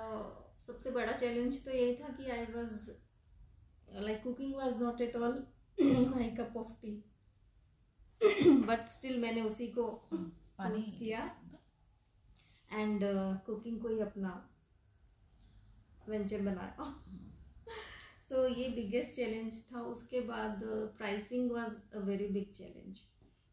सबसे 0.67 0.91
बड़ा 0.91 1.13
चैलेंज 1.13 1.65
तो 1.65 1.71
यही 1.71 1.95
था 1.97 2.09
कि 2.15 2.31
I 2.31 2.45
was 2.53 2.91
like 4.01 4.23
cooking 4.23 4.55
was 4.55 4.83
not 4.83 5.01
at 5.01 5.17
all 5.17 5.47
my 5.79 6.31
cup 6.39 6.57
of 6.57 6.73
tea 6.83 6.95
but 8.69 8.87
still 8.89 9.19
मैंने 9.21 9.41
उसी 9.43 9.67
को 9.69 9.85
पानी 10.13 10.83
किया। 10.99 11.25
एंड 12.73 13.01
कुकिंग 13.47 13.81
को 13.81 13.89
ही 13.89 13.99
अपना 14.01 14.51
वेंचर 16.09 16.41
बनाया 16.41 16.95
सो 18.29 18.47
ये 18.47 18.69
बिगेस्ट 18.69 19.13
चैलेंज 19.13 19.63
था 19.63 19.81
उसके 19.81 20.21
बाद 20.21 20.61
pricing 20.99 21.51
was 21.51 21.77
a 21.95 21.99
very 21.99 22.27
big 22.29 22.53
challenge 22.53 22.99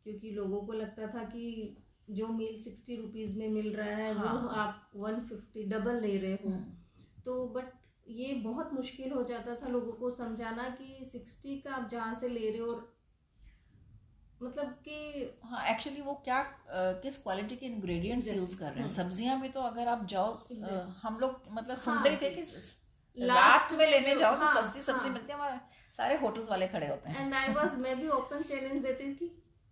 क्योंकि 0.04 0.32
लोगों 0.32 0.62
को 0.62 0.73
लगता 0.73 1.08
था 1.08 1.23
कि 1.23 1.78
जो 2.10 2.28
मील 2.28 2.62
सिक्सटी 2.63 2.95
रुपीज़ 2.95 3.38
में 3.38 3.49
मिल 3.49 3.73
रहा 3.76 3.95
है 3.95 4.13
हाँ। 4.13 4.34
वो। 4.34 4.47
आप 4.49 4.91
वन 4.95 5.19
फिफ्टी 5.19 5.63
डबल 5.63 6.02
ले 6.02 6.17
रहे 6.17 6.34
हो 6.34 6.49
हम्म, 6.49 6.63
तो 7.26 7.47
बट 7.47 7.71
ये 8.08 8.34
बहुत 8.34 8.73
मुश्किल 8.73 9.12
हो 9.12 9.23
जाता 9.23 9.56
था 9.56 9.67
लोगों 9.67 9.91
को 9.91 10.10
समझाना 10.10 10.69
कि 10.69 11.06
सिक्सटी 11.06 11.60
का 11.60 11.71
आप 11.71 11.89
जहाँ 11.89 12.13
से 12.15 12.28
ले 12.28 12.49
रहे 12.49 12.60
हो 12.60 12.67
और 12.67 12.92
मतलब 14.41 14.72
कि 14.86 14.96
हाँ 15.43 15.65
एक्चुअली 15.67 16.02
वो 16.02 16.13
क्या 16.26 16.39
अ, 16.39 17.02
किस 17.02 17.22
क्वालिटी 17.24 17.56
के 17.56 17.65
इंग्रेडिएंट्स 17.67 18.28
यूज़ 18.30 18.58
कर 18.60 18.65
रहे 18.65 18.76
हैं 18.76 18.82
हम्म। 18.82 18.93
सब्ज़ियाँ 18.96 19.39
भी 19.41 19.50
तो 19.50 19.62
अगर 19.63 19.88
आप 19.88 20.06
जाओ 20.08 20.32
Exactly. 20.34 20.82
हम 21.04 21.19
लोग 21.19 21.41
मतलब 21.52 21.67
हाँ, 21.67 21.84
सुनते 21.84 22.10
ही 22.10 22.17
थे 22.17 22.30
कि 22.32 23.26
रात 23.28 23.72
में 23.74 23.86
लेने 23.88 24.15
जाओ 24.15 24.36
तो 24.36 24.46
हाँ, 24.46 24.62
सस्ती 24.62 24.82
सब्ज़ी 24.82 25.06
हाँ। 25.06 25.13
मिलती 25.13 25.32
है 25.32 25.38
वहाँ 25.39 25.69
सारे 25.96 26.15
होटल्स 26.17 26.50
वाले 26.50 26.67
खड़े 26.67 26.88
होते 26.88 27.10
हैं 27.10 27.26
एंड 27.26 27.34
आई 27.34 27.54
वाज 27.54 27.78
मैं 27.80 27.96
भी 28.00 28.08
ओपन 28.12 28.41
चैलेंज 28.43 28.82
देती 28.86 29.13
थी 29.15 29.28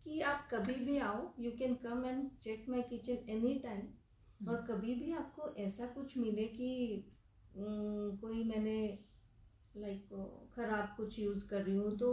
कि 0.05 0.19
आप 0.23 0.47
कभी 0.51 0.73
भी 0.85 0.97
आओ 0.99 1.17
you 1.39 1.51
can 1.59 1.73
come 1.83 2.05
and 2.05 2.29
check 2.43 2.65
my 2.69 2.81
kitchen 2.89 3.29
any 3.29 3.53
time 3.63 4.49
और 4.49 4.61
कभी 4.67 4.95
भी 4.95 5.11
आपको 5.13 5.53
ऐसा 5.63 5.85
कुछ 5.95 6.17
मिले 6.17 6.43
कि 6.49 6.69
कोई 7.57 8.43
मैंने 8.43 8.77
लाइक 9.77 10.07
खराब 10.55 10.93
कुछ 10.97 11.17
यूज़ 11.19 11.47
कर 11.47 11.61
रही 11.61 11.75
हूँ 11.75 11.97
तो 11.97 12.11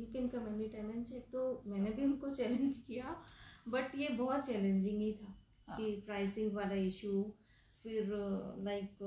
you 0.00 0.06
can 0.06 0.28
come 0.28 0.48
any 0.48 0.68
time 0.68 0.90
and 0.90 1.06
check 1.06 1.26
तो 1.32 1.62
मैंने 1.66 1.90
भी 1.90 2.04
उनको 2.04 2.30
चैलेंज 2.30 2.76
किया 2.76 3.24
बट 3.68 3.94
ये 3.94 4.08
बहुत 4.08 4.46
चैलेंजिंग 4.46 5.00
ही 5.00 5.12
था 5.12 5.34
हाँ। 5.68 5.76
कि 5.76 6.02
प्राइसिंग 6.06 6.52
वाला 6.52 6.74
इशू 6.74 7.34
फिर 7.82 8.06
लाइक 8.64 8.98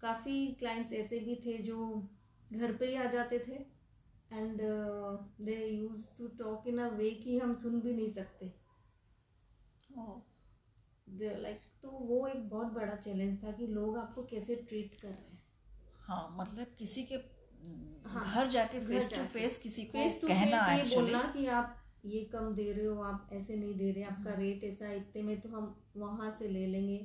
काफ़ी 0.00 0.46
क्लाइंट्स 0.46 0.92
ऐसे 0.92 1.18
भी 1.18 1.34
थे 1.34 1.58
जो 1.58 2.08
घर 2.52 2.76
पे 2.76 2.86
ही 2.86 2.94
आ 2.94 3.04
जाते 3.04 3.38
थे 3.38 3.80
and 4.32 4.60
they 5.40 5.66
use 5.66 6.06
to 6.18 6.26
talk 6.26 6.66
in 6.66 6.78
a 6.78 6.88
way 6.88 7.10
कि 7.10 7.38
हम 7.38 7.54
सुन 7.54 7.80
भी 7.80 7.92
नहीं 7.94 8.08
सकते। 8.08 8.52
लाइक 11.18 11.60
तो 11.82 11.90
वो 11.90 12.26
एक 12.26 12.48
बहुत 12.48 12.66
बड़ा 12.66 12.94
चैलेंज 12.96 13.44
था 13.44 13.52
कि 13.52 13.66
लोग 13.66 13.98
आपको 13.98 14.22
कैसे 14.22 14.56
ट्रीट 14.56 14.94
कर 15.00 15.08
रहे 15.08 15.16
हैं। 15.16 15.42
हाँ 16.00 16.36
मतलब 16.38 16.66
किसी 16.78 17.02
के 17.02 17.16
हाँ, 18.06 18.22
घर 18.34 18.48
जाके 18.50 18.80
फेस 18.86 19.12
टू 19.14 19.24
फेस 19.32 19.58
किसी 19.58 19.84
को 19.84 20.08
टू 20.20 20.28
कहना 20.28 20.66
ये 20.72 20.96
बोलना 20.96 21.22
कि 21.36 21.46
आप 21.46 21.76
ये 22.04 22.20
कम 22.32 22.54
दे 22.54 22.72
रहे 22.72 22.86
हो 22.86 23.02
आप 23.02 23.30
ऐसे 23.32 23.56
नहीं 23.56 23.74
दे 23.74 23.90
रहे 23.92 24.04
आपका। 24.04 24.34
रेट 24.34 24.64
ऐसा 24.64 24.92
इतने 24.92 25.22
में 25.22 25.40
तो 25.40 25.48
हम 25.48 25.74
वहाँ 25.96 26.30
से 26.30 26.48
ले 26.48 26.66
लेंगे। 26.66 26.96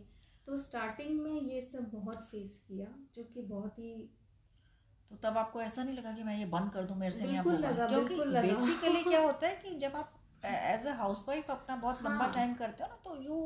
तो 0.48 0.58
स्टार्टिंग 0.58 1.20
में 1.22 1.42
ये 1.42 1.62
सब 1.62 1.90
बहुत 1.94 2.28
फेस 2.32 2.64
किया 2.68 2.88
जो 3.16 3.24
कि 3.24 3.42
बहुत 3.42 3.80
ही 3.80 3.94
तो 5.10 5.16
तब 5.24 5.38
आपको 5.38 5.62
ऐसा 5.62 5.84
नहीं 5.84 5.96
लगा 5.98 6.12
कि 6.12 6.24
मैं 6.24 6.38
ये 6.38 6.46
बंद 6.46 6.72
कर 6.72 6.84
दूँ 6.84 6.98
मेरे 6.98 7.12
से 7.12 7.26
नहीं 7.26 7.38
होगा 7.38 7.58
लगा, 7.58 7.88
क्योंकि 7.88 8.16
बेसिकली 8.16 9.04
क्या 9.04 9.22
होता 9.22 9.48
है 9.48 9.56
कि 9.56 9.76
जब 9.80 9.96
आप 9.96 10.14
एज 10.46 10.88
अ 10.88 10.94
हाउसवाइफ 10.94 11.52
अपना 11.52 11.76
बहुत 11.76 12.04
लंबा 12.04 12.24
हाँ। 12.26 12.34
टाइम 12.34 12.54
करते 12.54 12.84
हो 12.84 12.90
ना 12.90 12.96
तो 13.06 13.16
यू 13.24 13.38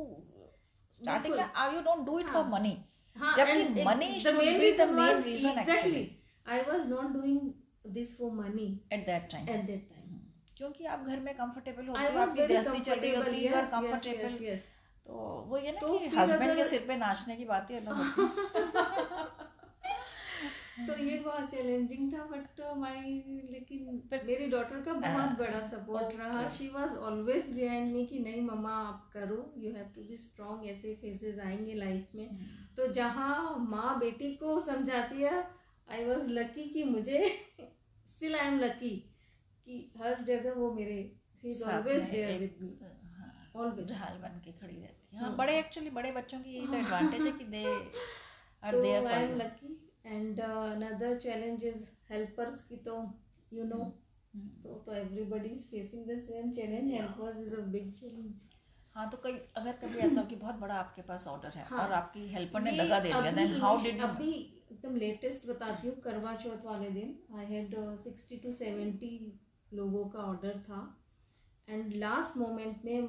स्टार्टिंग 0.94 1.34
में 1.34 1.44
बिल्कुल। 1.44 1.74
You 1.74 1.80
don't 1.82 2.06
do 2.06 2.18
it 2.18 2.26
for 2.26 2.42
हाँ। 2.42 2.50
मनी 2.52 2.76
हाँ 3.16 3.34
जबकि 3.36 3.62
and 3.64 3.78
it- 3.78 3.86
money 3.86 4.08
the 4.12 4.20
should 4.20 4.38
main 4.38 4.60
be 4.60 6.19
the 6.46 6.68
was 6.68 6.86
not 6.88 7.12
doing 7.16 7.38
this 7.96 8.12
for 8.20 8.30
money 8.32 8.68
at 8.92 9.06
that 9.06 9.28
time 9.32 9.46
at 9.46 9.66
that 9.70 9.88
time. 9.92 10.18
क्योंकि 10.56 10.84
आप 10.84 11.04
घर 11.04 11.20
में 11.20 11.34
कंफर्टेबल 11.34 11.86
होते 11.86 12.00
हो 12.00 12.18
आपकी 12.18 12.46
गृहस्थी 12.46 12.80
चल 12.80 12.98
रही 13.00 13.14
होती 13.14 13.44
है 13.44 13.52
और 13.54 13.64
कंफर्टेबल 13.64 14.58
तो 15.06 15.44
वो 15.48 15.58
ये 15.58 15.72
ना 15.72 15.80
तो 15.80 15.98
कि 15.98 16.06
हस्बैंड 16.06 16.56
के 16.56 16.64
सिर 16.64 16.84
पे 16.88 16.96
नाचने 16.96 17.36
की 17.36 17.44
बात 17.44 17.70
ही 17.70 17.76
अलग 17.76 17.92
होती 17.92 18.22
है। 18.22 19.50
तो 20.86 20.96
ये 21.04 21.18
बहुत 21.18 21.50
चैलेंजिंग 21.50 22.12
था 22.12 22.24
बट 22.24 22.60
माय 22.76 23.00
लेकिन 23.52 24.02
But- 24.12 24.24
मेरी 24.26 24.46
डॉटर 24.46 24.80
का 24.80 24.92
हाँ, 24.92 25.00
बहुत 25.00 25.38
बड़ा 25.38 25.68
सपोर्ट 25.68 26.16
रहा। 26.18 26.48
She 26.48 26.68
was 26.68 26.94
always 26.96 27.50
behind 27.50 27.94
me 27.94 28.06
कि 28.06 28.18
नहीं 28.18 28.40
मम्मा 28.42 28.72
आप 28.72 29.10
करो 29.12 29.54
you 29.58 29.72
have 29.72 29.92
to 29.94 30.02
be 30.02 30.16
strong 30.16 30.66
ऐसे 30.66 30.94
फेजेस 30.94 31.38
आएँगे 31.38 31.74
लाइफ 31.74 32.08
में। 32.14 32.28
तो 32.76 32.86
जहाँ 32.92 33.56
माँ 33.58 33.98
बेटी 33.98 34.34
को 34.34 34.60
समझाती 34.60 35.22
है 35.22 35.59
आई 35.90 36.04
वॉज़ 36.04 36.28
लकी 36.30 36.64
कि 36.70 36.84
मुझे 36.86 37.18
स्टिल 38.08 38.36
आई 38.36 38.46
एम 38.46 38.58
लकी 38.60 38.90
कि 39.66 39.78
हर 39.96 40.22
जगह 40.24 40.52
वो 40.54 40.72
मेरे 40.74 40.98
ऑलवेज 41.44 42.02
देयर 42.10 42.38
विद 42.38 42.56
मी 42.62 42.76
हाँ, 42.82 43.32
ऑलवेज 43.56 43.88
ढाल 43.88 44.18
बन 44.18 44.40
के 44.44 44.52
खड़ी 44.52 44.74
रहती 44.74 45.16
है। 45.16 45.22
हाँ 45.22 45.34
बड़े 45.36 45.58
एक्चुअली 45.58 45.90
बड़े 45.90 46.12
बच्चों 46.12 46.40
की 46.40 46.54
यही 46.54 46.66
तो 46.66 46.76
एडवांटेज 46.76 47.22
है 47.22 47.32
कि 47.32 47.44
दे 47.46 47.64
आर 47.64 48.72
तो 48.72 48.82
there 48.82 49.06
I 49.06 49.22
am 49.22 49.36
lucky 49.36 49.74
and 50.06 50.40
another 50.40 51.18
challenge 51.18 51.64
is 51.64 51.82
helpers 52.10 52.62
की 52.62 52.76
तो 52.84 52.96
यू 53.52 53.64
नो 53.64 53.84
तो 54.62 54.74
तो 54.86 54.94
everybody 54.94 55.48
is 55.48 55.66
facing 55.66 56.06
the 56.06 56.18
same 56.20 56.50
challenge 56.52 56.92
helpers 56.92 57.40
is 57.40 57.54
a 57.54 57.66
big 57.68 57.92
challenge 57.94 58.48
हाँ 58.94 59.08
तो 59.10 59.16
कई 59.16 59.32
अगर 59.56 59.72
कभी 59.78 59.98
ऐसा 59.98 60.20
हो 60.20 60.26
कि 60.26 60.36
बहुत 60.36 60.54
बड़ा 60.56 60.74
आपके 60.76 61.02
पास 61.02 61.26
ऑर्डर 61.28 61.48
है 61.50 61.64
हाँ। 61.64 61.78
और 61.80 61.92
आपकी 61.92 62.26
हेल्पर 62.28 62.60
ने 62.60 62.70
लगा 62.72 62.98
दे 63.00 63.08
दिया 63.10 63.30
देन 63.32 63.60
हाउ 63.60 63.82
डिड 63.82 64.00
यू 64.00 64.06
अभी 64.06 64.32
एकदम 64.80 64.94
लेटेस्ट 64.96 65.46
बताती 65.46 65.88
हूँ 65.88 65.94
करवा 66.00 66.34
चौथ 66.34 66.64
वाले 66.64 66.88
दिन। 66.90 67.08
I 67.38 67.46
had 67.46 67.74
sixty 67.98 68.36
to 68.44 68.52
seventy 68.52 69.10
लोगों 69.72 70.04
का 70.10 70.18
ऑर्डर 70.18 70.58
था। 70.68 70.78
एंड 71.68 71.92
लास्ट 71.94 72.36
मोमेंट 72.36 72.84
में 72.84 73.08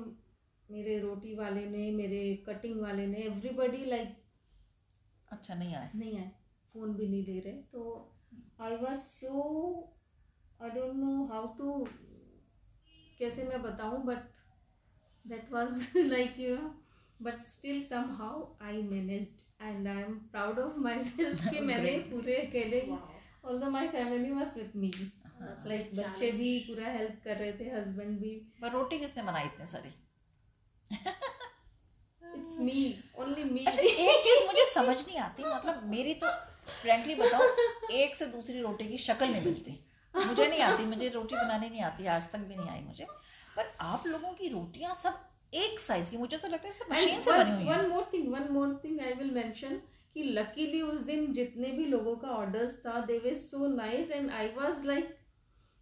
मेरे 0.70 0.98
रोटी 1.00 1.34
वाले 1.36 1.66
ने 1.66 1.90
मेरे 1.92 2.24
कटिंग 2.48 2.82
वाले 2.82 3.06
ने 3.08 3.22
एवरीबडी 3.26 3.86
लाइक 3.86 4.08
like, 4.08 4.18
अच्छा 5.32 5.56
नहीं 5.56 5.76
आए। 5.76 5.90
नहीं 5.96 6.18
आए। 6.18 6.32
फ़ोन 6.74 6.94
भी 6.96 7.08
नहीं 7.08 7.24
ले 7.26 7.40
रहे। 7.40 7.54
तो 7.72 8.12
I 8.62 8.76
was 8.78 9.00
so 9.02 9.32
I 10.62 10.70
don't 10.70 10.96
know 10.96 11.26
how 11.28 11.48
to 11.58 11.88
कैसे 13.20 13.44
मैं 13.44 13.62
बताऊँ 13.62 14.04
but 14.06 14.30
that 15.26 15.52
was 15.54 15.88
like 15.98 16.40
you 16.40 16.56
know 16.56 16.74
but 17.22 17.44
still 17.46 17.82
somehow 18.20 18.46
I 18.62 18.84
managed 18.84 19.50
and 19.62 19.88
I 19.88 20.04
am 20.04 20.14
proud 20.32 20.60
of 20.60 20.78
myself 21.06 21.48
कि 21.48 21.60
मैंने 21.62 21.98
पूरे 22.12 22.36
अकेले 22.38 22.82
although 23.46 23.70
my 23.72 23.88
family 23.88 24.32
was 24.32 24.58
with 24.60 24.76
me 24.76 24.92
like 25.42 25.90
बच्चे 25.96 26.32
भी 26.32 26.58
पूरा 26.68 26.92
हेल्प 26.92 27.22
कर 27.24 27.38
रहे 27.38 27.52
थे 27.54 27.70
हस्बैंड 27.70 28.20
भी. 28.20 28.30
पर 28.62 28.72
रोटी 28.72 29.00
किसने 29.00 29.24
बनाई 29.24 29.46
इतने 29.46 29.66
सारी? 29.66 29.94
इट्स 32.36 32.58
मी 32.60 32.84
ओनली 33.20 33.44
मी 33.44 33.62
एक 33.62 34.24
चीज़ 34.26 34.46
मुझे 34.48 34.66
समझ 34.74 34.96
नहीं 34.98 35.18
आती 35.20 35.44
मतलब 35.46 35.86
मेरी 35.90 36.14
तो 36.16 36.28
फ्रैंकली 36.82 37.16
बताओ 37.16 37.48
एक 37.94 38.16
से 38.16 38.26
दूसरी 38.28 38.62
रोटी 38.62 38.88
की 38.88 38.98
शक्ल 39.00 39.30
नहीं 39.30 39.44
मिलती। 39.44 39.72
मुझे 40.16 40.48
नहीं 40.48 40.62
आती 40.62 40.86
मुझे 40.86 41.10
रोटी 41.10 41.36
बनानी 41.36 41.70
नहीं 41.70 41.82
आती 41.84 42.06
आज 42.16 42.30
तक 42.32 42.40
भी 42.40 42.56
नहीं 42.56 42.70
आई 42.70 42.82
मुझे। 42.82 43.06
पर 43.56 43.72
आप 43.82 44.08
लोगों 44.08 44.34
की 44.34 44.48
रोटियाँ 44.50 44.96
सब 44.96 45.20
एक 45.54 45.80
साइज़ 45.80 46.12
की 46.12 46.18
मुझे 46.18 46.38
तो 46.38 46.48
लगता 46.48 46.68
है 46.68 46.90
मशीन 46.92 47.22
से 47.22 47.32
बनी 47.32 47.52
हुई 47.52 47.64
one 47.66 47.90
more 47.90 48.10
thing 48.14 48.28
one 48.34 48.48
more 48.54 48.80
thing 48.84 49.00
I 49.02 49.14
will 49.14 49.32
mention 49.32 49.82
कि 50.14 50.24
लकीली 50.24 50.82
उस 50.82 51.00
दिन 51.02 51.32
जितने 51.34 51.72
भी 51.72 51.86
लोगों 51.86 52.16
का 52.16 52.28
ऑर्डर्स 52.28 52.78
था 52.86 53.00
they 53.06 53.18
were 53.18 53.34
so 53.36 53.68
nice 53.76 54.12
and 54.12 54.30
I 54.32 54.48
was 54.56 54.86
like 54.86 55.18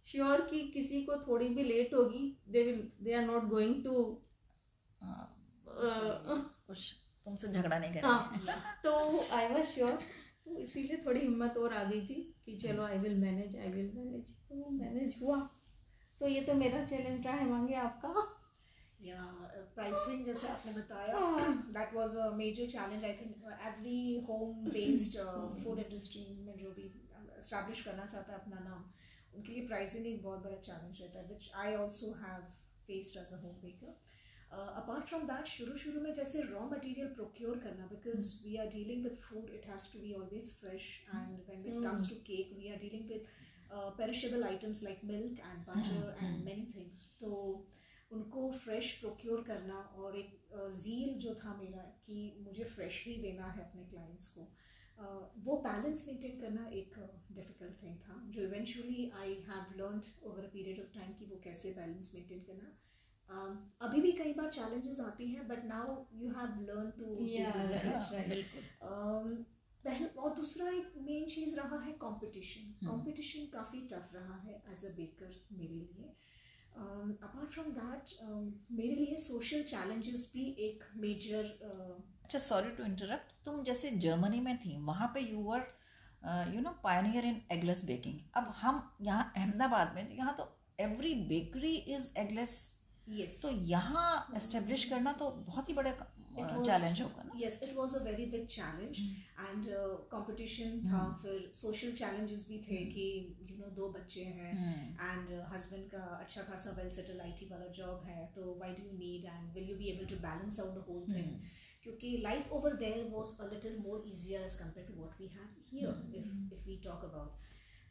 sure 0.04 0.40
कि 0.40 0.60
किसी 0.74 1.02
को 1.04 1.16
थोड़ी 1.26 1.48
भी 1.48 1.64
लेट 1.64 1.94
होगी 1.94 2.24
they 2.48 2.62
will 2.62 2.90
they 3.02 3.14
are 3.14 3.24
not 3.24 3.44
going 3.44 3.84
to 3.84 3.92
कुछ 6.66 6.92
तुमसे 7.26 7.48
झगड़ा 7.48 7.78
नहीं 7.78 7.90
करेंगे। 7.90 8.08
हाँ 8.08 8.80
तो 8.84 8.92
आई 9.36 9.48
वाज 9.48 9.64
श्योर 9.64 9.98
तो 10.44 10.58
इसीलिए 10.58 11.02
थोड़ी 11.06 11.20
हिम्मत 11.20 11.56
और 11.56 11.74
आ 11.74 11.84
गई 11.84 12.00
थी 12.06 12.14
कि 12.46 12.56
चलो 12.58 12.82
I 12.82 12.98
will 12.98 13.16
manage 13.18 13.56
I 13.56 13.68
will 13.68 13.90
manage 13.94 14.30
तो 14.48 14.70
मैनेज 14.70 15.16
हुआ। 15.22 15.38
सो 16.10 16.24
so, 16.24 16.30
ये 16.32 16.40
तो 16.42 16.54
मेरा 16.54 16.84
चैलेंज 16.84 17.26
रहा 17.26 17.34
है 17.34 17.48
मांगे 17.50 17.74
आपका? 17.76 18.26
या 19.02 19.22
प्राइसिंग 19.74 20.24
जैसे 20.26 20.48
आपने 20.48 20.72
बताया। 20.72 21.18
That 21.76 21.94
was 21.94 22.16
a 22.16 22.30
major 22.36 22.66
challenge 22.70 23.04
I 23.04 23.12
think 23.20 23.46
every 23.66 24.00
home 24.28 24.70
based 24.70 25.18
food 25.62 25.78
industry 25.78 26.24
में 26.46 26.56
जो 26.58 26.70
भी 26.78 26.86
एस्टैब्लिश 27.36 27.82
करना 27.84 28.06
चाहता 28.06 28.32
है 28.32 28.38
अपना 28.38 28.60
नाम 28.60 28.84
उनके 29.34 29.52
लिए 29.52 29.66
प्राइसिंग 29.66 30.06
एक 30.06 30.22
बहुत 30.22 30.42
बड़ा 30.44 30.56
चैलेंज 30.68 31.00
रहता 31.00 31.18
है 31.18 31.26
which 31.28 31.50
I 31.56 31.74
also 31.76 32.12
have 32.22 32.42
faced 32.86 33.20
as 33.20 33.32
a 33.32 33.42
home 33.42 33.54
baker 33.62 33.98
apart 34.52 35.04
from 35.08 35.26
that 35.26 35.46
शुरू 35.46 35.76
शुरू 35.78 36.00
में 36.02 36.12
जैसे 36.14 36.42
रॉ 36.44 36.60
मटेरियल 36.68 37.08
प्रोक्योर 37.14 37.58
करना 37.64 37.86
because 37.86 38.32
we 38.44 38.56
are 38.56 38.66
dealing 38.70 39.02
with 39.04 39.16
food 39.28 39.50
it 39.54 39.66
has 39.66 39.92
to 39.92 40.00
be 40.00 40.12
always 40.14 40.54
fresh 40.60 40.88
and 41.14 41.36
when 41.48 41.66
it 41.66 41.82
comes 41.84 42.08
to 42.10 42.16
cake 42.26 42.56
we 42.56 42.72
are 42.72 42.78
dealing 42.78 43.08
with 43.08 43.26
perishable 43.98 44.44
items 44.44 44.82
like 44.82 45.04
milk 45.04 45.38
and 45.40 45.66
butter 45.66 46.16
and 46.22 46.44
many 46.44 46.66
things 46.74 47.06
तो 47.20 47.30
उनको 48.10 48.50
fresh 48.52 48.92
procure 48.92 49.42
करना 49.46 49.78
और 49.98 50.16
एक 50.16 50.38
जील 50.76 51.18
जो 51.18 51.34
था 51.34 51.54
मेरा 51.56 51.82
कि 52.06 52.16
मुझे 52.40 52.64
फ्रेश 52.64 53.02
ही 53.06 53.16
देना 53.22 53.46
है 53.46 53.64
अपने 53.64 53.84
क्लाइंट्स 53.84 54.28
को 54.28 54.42
uh, 54.98 55.44
वो 55.44 55.56
बैलेंस 55.56 56.04
मेंटेन 56.08 56.40
करना 56.40 56.66
एक 56.68 56.98
डिफ़िकल्ट 57.32 57.82
थिंग 57.82 57.96
था 57.96 58.20
जो 58.26 58.42
eventually 58.42 59.10
I 59.16 59.34
have 59.48 59.74
learn 59.78 60.00
over 60.22 60.44
a 60.44 60.48
period 60.48 60.80
of 60.80 60.94
time 60.94 61.12
कि 61.12 61.26
वो 61.26 61.40
कैसे 61.44 61.72
बैलेंस 61.72 62.14
मेंटेन 62.14 62.40
करना। 62.40 62.72
um, 63.30 63.56
अभी 63.80 64.00
भी 64.00 64.12
कई 64.12 64.32
बार 64.32 64.50
चैलेंजेस 64.50 65.00
आती 65.00 65.30
हैं 65.30 65.46
but 65.48 65.64
now 65.64 65.96
you 66.14 66.28
have 66.30 66.60
learn 66.60 66.90
to 66.98 67.14
पहले 69.84 70.06
और 70.06 70.34
दूसरा 70.34 70.68
एक 70.68 70.92
मेन 71.02 71.26
चीज़ 71.26 71.56
रहा 71.56 71.78
है 71.80 71.92
कंपटीशन। 72.00 72.72
कंपटीशन 72.86 73.46
काफ़ी 73.52 73.80
टफ 73.92 74.10
रहा 74.14 74.36
है 74.36 74.62
एज 74.72 74.84
अ 74.84 74.90
बेकर 74.96 75.40
मेरे 75.52 75.74
लिए। 75.74 76.12
अपार्ट 76.76 77.50
फ्रॉम 77.52 77.66
दैट 77.72 78.16
मेरे 78.72 78.94
लिए 78.94 79.16
सोशल 79.18 79.62
चैलेंजेस 79.64 80.30
भी 80.34 80.44
एक 80.60 80.84
मेजर 80.96 81.44
अच्छा 82.24 82.38
सॉरी 82.38 82.70
टू 82.70 82.84
इंटरप्ट 82.84 83.32
तुम 83.44 83.62
जैसे 83.64 83.90
जर्मनी 83.98 84.40
में 84.40 84.56
थी 84.58 84.76
वहाँ 84.82 85.10
पे 85.14 85.20
you 85.22 85.38
were 85.42 85.66
you 86.54 86.60
know 86.60 86.70
pioneer 86.84 87.24
in 87.24 87.40
eggless 87.52 87.84
baking 87.84 88.18
अब 88.36 88.52
हम 88.56 88.82
यहाँ 89.02 89.32
अहमदाबाद 89.36 89.94
में 89.94 90.16
यहाँ 90.16 90.34
तो 90.36 90.48
every 90.80 91.14
bakery 91.28 91.74
is 91.94 92.08
eggless 92.18 92.58
yes 93.08 93.40
तो 93.42 93.50
यहाँ 93.66 94.32
एस्टेब्लिश 94.36 94.84
करना 94.84 95.12
तो 95.12 95.30
बहुत 95.46 95.68
ही 95.68 95.74
बड़ा 95.74 95.90
चैलेंज 96.66 97.00
होगा 97.00 97.22
ना? 97.22 97.38
Yes 97.42 97.62
it 97.62 97.74
was 97.76 97.94
a 97.96 98.02
very 98.04 98.26
big 98.30 98.46
challenge 98.54 98.98
and 99.00 99.66
competition 100.12 100.80
था 100.84 101.02
फिर 101.22 101.50
सोशल 101.60 101.92
चैलेंजेस 102.00 102.46
भी 102.48 102.58
थे 102.68 102.84
कि 102.94 103.06
यू 103.50 103.56
नो 103.58 103.70
दो 103.76 103.88
बच्चे 103.92 104.24
हैं 104.38 104.52
एंड 105.12 105.32
हस्बैंड 105.52 105.88
का 105.90 106.04
अच्छा 106.18 106.42
खासा 106.50 106.74
वेल 106.78 106.90
सेटल 106.96 107.20
आईटी 107.20 107.48
वाला 107.50 107.66
जॉब 107.80 108.04
है 108.06 108.26
तो 108.36 108.54
why 108.54 108.74
do 108.74 108.86
you 108.86 108.98
need 108.98 109.24
and 109.26 109.52
will 109.54 109.70
you 109.70 109.76
be 109.76 109.90
able 109.94 110.06
to 110.14 110.20
balance 110.26 110.60
out 110.60 110.74
the 110.74 110.84
whole 110.88 111.04
thing 111.14 111.38
क्योंकि 111.84 112.16
life 112.22 112.52
over 112.52 112.76
there 112.76 113.08
was 113.12 113.36
a 113.40 113.52
little 113.52 113.78
more 113.86 114.02
easier 114.08 114.42
as 114.44 114.54
compare 114.54 114.86
to 114.86 114.94
what 114.94 115.20
we 115.20 115.28
have 115.36 115.54
here 115.72 116.18
if 116.18 116.54
if 116.54 116.66
we 116.66 116.80
talk 116.84 117.04
about 117.04 117.48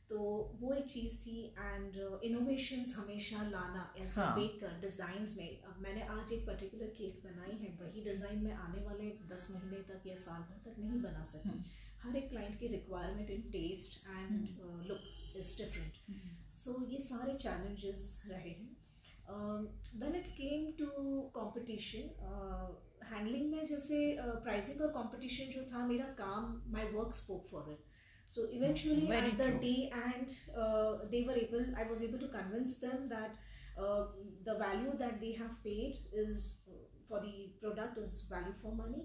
तो 0.10 0.20
वो 0.60 0.74
एक 0.74 0.86
चीज़ 0.92 1.18
थी 1.22 1.42
and 1.58 1.98
innovations 2.24 2.96
हमेशा 2.98 3.44
लाना 3.50 3.82
अ 3.98 4.06
हाँ। 4.16 4.36
Baker 4.36 4.80
designs 4.82 5.36
में 5.38 5.62
अब 5.64 5.76
मैंने 5.82 6.08
आज 6.14 6.34
एक 6.34 6.46
पर्टिकुलर 6.48 6.88
केक 6.98 7.22
बनाई 7.24 7.58
है 7.58 7.70
वही 7.82 8.04
डिज़ाइन 8.04 8.44
मैं 8.44 8.54
आने 8.64 8.82
वाले 8.86 9.10
दस 9.30 9.48
महीने 9.52 9.82
तक 9.90 10.08
या 10.08 10.16
साल 10.24 10.42
भर 10.42 10.62
तक 10.66 10.80
नहीं 10.80 11.02
बना 11.02 11.24
सकती। 11.34 11.64
हर 12.04 12.16
एक 12.16 12.30
क्लाइंट 12.30 12.60
की 12.60 12.68
requirement 12.68 13.30
in 13.30 13.42
taste 13.52 14.02
and 14.08 14.32
look 14.88 15.38
is 15.38 15.56
different 15.58 16.50
so 16.52 16.78
ये 16.86 17.00
सारे 17.06 17.34
चैलेंजेस 17.38 18.06
रहे 18.28 18.50
हैं। 18.52 18.78
When 19.96 20.16
it 20.16 20.28
came 20.38 20.72
to 20.80 20.88
uh, 21.40 22.70
handling 23.10 23.52
में 23.52 23.66
जैसे 23.66 24.00
प्राइसिंग 24.22 24.82
और 24.82 24.88
कंपटीशन 24.94 25.52
जो 25.52 25.64
था 25.66 25.86
मेरा 25.88 26.06
काम 26.18 26.62
my 26.74 26.92
work 26.92 27.14
spoke 27.16 27.46
for 27.48 27.72
it 27.72 27.89
so 28.34 28.42
eventually 28.58 29.06
Very 29.08 29.32
at 29.32 29.38
the 29.38 29.50
true. 29.52 29.60
day 29.60 29.92
and 30.08 30.28
uh, 30.64 30.92
they 31.12 31.22
were 31.28 31.38
able 31.46 31.66
i 31.84 31.86
was 31.92 32.04
able 32.08 32.20
to 32.26 32.28
convince 32.40 32.74
them 32.86 33.08
that 33.14 33.34
uh, 33.84 34.04
the 34.50 34.56
value 34.66 34.94
that 35.00 35.20
they 35.24 35.32
have 35.42 35.56
paid 35.64 35.98
is 36.14 36.60
uh, 36.70 36.84
for 37.08 37.22
the 37.22 37.36
product 37.62 37.98
is 37.98 38.14
value 38.30 38.54
for 38.62 38.76
money 38.82 39.04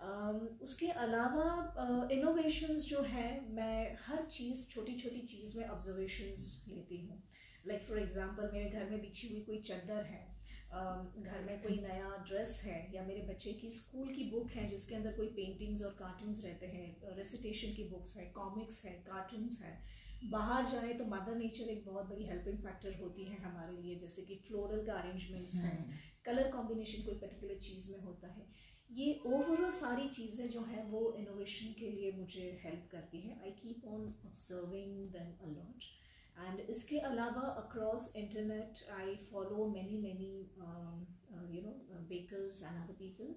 um, 0.00 0.38
उसके 0.62 0.90
अलावा 1.06 1.48
innovations 2.12 2.86
जो 2.88 3.02
है 3.14 3.28
मैं 3.54 3.96
हर 4.06 4.24
चीज़ 4.36 4.68
छोटी 4.70 4.96
छोटी 5.02 5.20
चीज़ 5.32 5.58
में 5.58 5.66
observations 5.68 6.46
लेती 6.68 7.00
हूँ 7.06 7.22
लाइक 7.68 7.82
फॉर 7.88 7.98
एग्जांपल 7.98 8.50
मेरे 8.52 8.70
घर 8.70 8.90
में 8.90 9.00
बिछी 9.00 9.28
हुई 9.28 9.40
कोई 9.50 9.58
चादर 9.70 10.04
है 10.04 10.24
um, 10.26 10.41
घर 10.72 11.40
में 11.46 11.60
कोई 11.62 11.74
नया 11.80 12.10
ड्रेस 12.28 12.60
है 12.64 12.76
या 12.94 13.02
मेरे 13.06 13.22
बच्चे 13.22 13.52
की 13.52 13.70
स्कूल 13.70 14.12
की 14.14 14.24
बुक 14.30 14.50
है 14.50 14.68
जिसके 14.68 14.94
अंदर 14.94 15.12
कोई 15.12 15.26
पेंटिंग्स 15.36 15.82
और 15.82 15.90
कार्टून्स 15.98 16.44
रहते 16.44 16.66
हैं 16.66 17.16
रेसिटेशन 17.16 17.74
की 17.74 17.84
बुक्स 17.88 18.16
है 18.16 18.24
कॉमिक्स 18.36 18.84
है 18.84 18.92
कार्टून्स 19.08 19.60
है 19.62 19.72
बाहर 20.30 20.66
जाए 20.66 20.92
तो 20.94 21.04
मदर 21.06 21.34
नेचर 21.36 21.70
एक 21.70 21.84
बहुत 21.86 22.06
बड़ी 22.06 22.24
हेल्पिंग 22.24 22.58
फैक्टर 22.58 22.98
होती 23.00 23.24
है 23.24 23.36
हमारे 23.42 23.76
लिए 23.76 23.96
जैसे 23.98 24.22
कि 24.22 24.34
फ्लोरल 24.48 24.84
का 24.86 24.94
अरेंजमेंट्स 24.94 25.54
है 25.54 25.76
कलर 26.24 26.50
कॉम्बिनेशन 26.50 27.02
कोई 27.02 27.14
पर्टिकुलर 27.16 27.58
चीज़ 27.60 27.90
में 27.92 28.00
होता 28.00 28.28
है। 28.28 28.46
ये 28.90 29.20
ओवरऑल 29.26 29.70
सारी 29.70 30.08
चीज़ें 30.10 30.48
जो 30.50 30.60
हैं 30.64 30.84
वो 30.90 31.00
इनोवेशन 31.18 31.74
के 31.78 31.90
लिए 31.90 32.12
मुझे 32.12 32.50
हेल्प 32.64 32.88
करती 32.92 33.20
हैं। 33.20 33.40
I 33.42 33.50
keep 33.60 33.84
on 33.88 34.06
observing 34.26 35.08
them 35.10 35.32
a lot 35.48 35.84
and 36.38 36.60
इसके 36.60 36.98
अलावा 36.98 37.40
across 37.40 38.12
internet 38.16 38.84
I 38.90 39.16
follow 39.32 39.66
many 39.68 39.98
many 39.98 40.34
you 41.56 41.62
know 41.62 41.72
bakers 42.08 42.62
and 42.62 42.82
other 42.82 42.92
people 42.92 43.34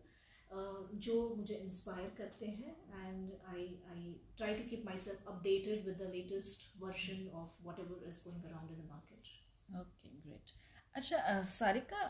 जो 0.99 1.35
मुझे 1.35 1.55
इंस्पायर 1.55 2.09
करते 2.17 2.45
हैं 2.45 2.75
and 3.05 3.31
I 3.55 3.65
I 3.91 4.13
try 4.37 4.55
to 4.55 4.69
keep 4.69 4.85
myself 4.97 5.27
updated 5.27 5.85
with 5.85 5.97
the 6.01 6.09
latest 6.11 6.67
version 6.79 7.27
of 7.29 7.67
whatever 7.79 8.07
is 8.07 8.23
going 8.23 8.43
around 8.43 8.71
in 8.71 8.77
the 8.77 8.89
market 8.89 9.79
okay 9.79 10.09
great 10.09 10.51
अच्छा 10.95 11.41
Sarika 11.41 12.03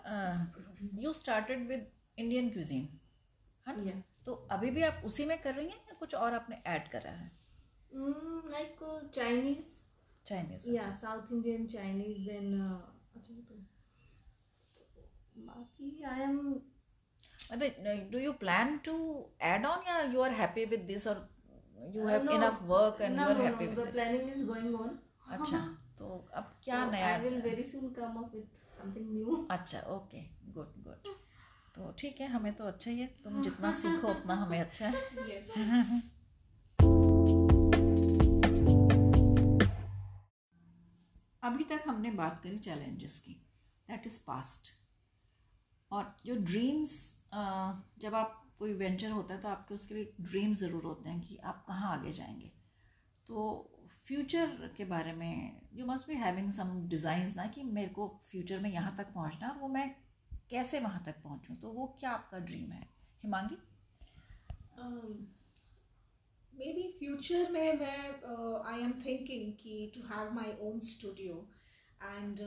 you 0.93 1.13
started 1.13 1.67
with 1.67 1.87
Indian 2.17 2.49
cuisine 2.49 2.87
है 3.67 3.77
ना? 3.77 3.83
Yeah. 3.83 4.01
तो 4.25 4.33
अभी 4.51 4.69
भी 4.69 4.81
आप 4.81 5.01
उसी 5.05 5.25
में 5.25 5.41
कर 5.41 5.53
रही 5.55 5.65
हैं 5.65 5.77
या 5.77 5.93
कुछ 5.99 6.15
और 6.15 6.33
आपने 6.33 6.61
ऐड 6.67 6.87
करा 6.87 7.11
है? 7.11 7.31
Mm, 7.95 8.47
like 8.53 8.81
uh, 8.81 9.01
चाइनीज़ 10.25 10.69
या 10.71 10.89
साउथ 11.01 11.31
इंडियन 11.33 11.67
चाइनीज़ 11.67 12.29
देन 12.29 12.59
बाकी 15.47 16.03
आई 16.03 16.21
एम 16.21 16.39
मतलब 17.51 18.09
do 18.11 18.19
you 18.19 18.31
plan 18.43 18.77
to 18.85 18.95
add 19.43 19.65
on 19.65 19.87
या 19.87 19.99
you 20.03 20.21
are 20.21 20.31
happy 20.41 20.65
with 20.65 20.85
this 20.87 21.07
और 21.07 21.27
you 21.95 22.07
have 22.07 22.29
enough 22.31 22.61
work 22.71 23.01
and 23.01 23.19
you 23.19 23.25
are 23.25 23.41
happy 23.41 23.67
with 23.67 23.79
the 23.79 23.91
planning 23.91 24.29
is 24.29 24.45
going 24.45 24.75
on 24.75 24.97
अच्छा 25.29 25.59
तो 25.99 26.07
अब 26.33 26.55
क्या 26.63 26.83
so, 26.83 26.91
नया 26.91 27.07
I 27.07 27.19
will 27.21 27.41
very 27.41 27.63
soon 27.65 27.89
come 27.93 28.17
up 28.23 28.31
with 28.35 28.47
something 28.77 29.13
new 29.13 29.45
अच्छा 29.51 29.79
okay 29.91 30.23
good 30.53 30.83
good 30.83 31.13
तो 31.75 31.93
ठीक 31.99 32.19
है 32.21 32.27
हमें 32.29 32.53
तो 32.55 32.63
अच्छा 32.63 32.91
ही 32.91 32.99
है 32.99 33.07
तुम 33.23 33.41
जितना 33.43 33.71
सीखो 33.77 34.09
उतना 34.09 34.35
हमें 34.35 34.59
अच्छा 34.59 34.87
है। 34.87 35.01
Yes 35.29 35.53
yes. 35.53 36.03
अभी 41.45 41.63
तक 41.63 41.83
हमने 41.87 42.11
बात 42.11 42.41
करी 42.43 42.57
चैलेंजेस 42.59 43.19
की 43.19 43.33
दैट 43.87 44.07
इज़ 44.07 44.19
पास्ट 44.27 44.71
और 45.91 46.15
जो 46.25 46.35
ड्रीम्स 46.35 46.93
जब 47.99 48.15
आप 48.15 48.41
कोई 48.59 48.73
वेंचर 48.73 49.11
होता 49.11 49.33
है 49.33 49.41
तो 49.41 49.47
आपके 49.47 49.73
उसके 49.73 49.95
लिए 49.95 50.13
ड्रीम 50.21 50.53
ज़रूर 50.53 50.83
होते 50.83 51.09
हैं 51.09 51.21
कि 51.21 51.37
आप 51.43 51.65
कहाँ 51.67 51.91
आगे 51.93 52.13
जाएँगे। 52.13 52.51
तो 53.27 53.71
फ्यूचर 54.07 54.73
के 54.77 54.85
बारे 54.85 55.13
में 55.13 55.61
you 55.73 55.85
must 55.85 56.07
be 56.07 56.15
having 56.15 56.51
some 56.51 56.71
designs 56.89 57.35
ना 57.37 57.45
कि 57.47 57.63
मेरे 57.63 57.89
को 57.89 58.07
फ्यूचर 58.31 58.59
में 58.59 58.69
यहाँ 58.69 58.95
तक 58.97 59.13
पहुँचना 59.13 59.49
और 59.49 59.57
वो 59.57 59.67
मैं 59.67 59.89
कैसे 60.49 60.79
वहाँ 60.79 61.03
तक 61.05 61.21
पहुँचूँ? 61.23 61.55
तो 61.55 61.69
वो 61.69 61.85
क्या 61.99 62.11
आपका 62.11 62.39
ड्रीम 62.39 62.71
है? 62.71 62.87
हिमांगी? 63.23 63.57
Um, 64.77 65.11
फ्यूचर 67.25 67.51
में 67.51 67.79
मैं 67.79 68.63
आई 68.65 68.81
एम 68.83 68.91
थिंकिंग 69.05 69.51
कि 69.59 69.91
to 69.93 70.01
have 70.07 70.31
my 70.33 70.55
own 70.61 70.79
studio 70.87 71.35
and 72.03 72.39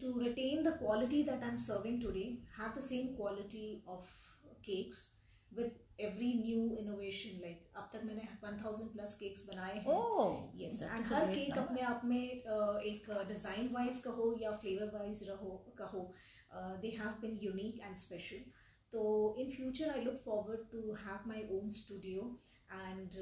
to 0.00 0.18
retain 0.18 0.62
the 0.62 0.72
quality 0.78 1.22
that 1.22 1.42
I 1.42 1.48
am 1.48 1.56
serving 1.64 2.00
today 2.02 2.22
have 2.58 2.76
the 2.76 2.80
same 2.88 3.06
quality 3.16 3.82
of 3.88 4.10
cakes 4.66 5.08
with 5.52 5.78
every 6.00 6.32
new 6.42 6.76
innovation 6.76 7.40
like 7.40 7.66
अब 7.76 7.88
तक 7.92 8.04
मैंने 8.04 8.28
one 8.44 8.62
thousand 8.64 8.92
plus 8.92 9.14
cakes 9.20 9.46
बनाए 9.46 9.78
हैं। 9.78 10.60
Yes 10.60 10.82
and 10.82 11.04
हर 11.12 11.34
cake 11.34 11.58
अपने 11.58 11.80
आप 11.84 12.04
में 12.04 12.22
एक 12.22 13.10
डिज़ाइन 13.28 13.72
वाइज 13.72 14.00
कहो 14.04 14.34
या 14.42 14.52
फ्लेवर 14.56 14.94
वाइज 14.94 15.24
रहो 15.28 15.56
कहो 15.78 16.04
they 16.54 16.96
have 17.00 17.18
been 17.22 17.38
unique 17.42 17.80
and 17.80 17.96
special 18.04 18.44
तो 18.92 19.02
in 19.38 19.50
future 19.50 19.90
I 19.90 20.04
look 20.04 20.22
forward 20.24 20.70
to 20.70 20.92
have 21.02 21.28
my 21.28 21.46
own 21.58 21.68
studio 21.74 22.30
And 22.71 23.19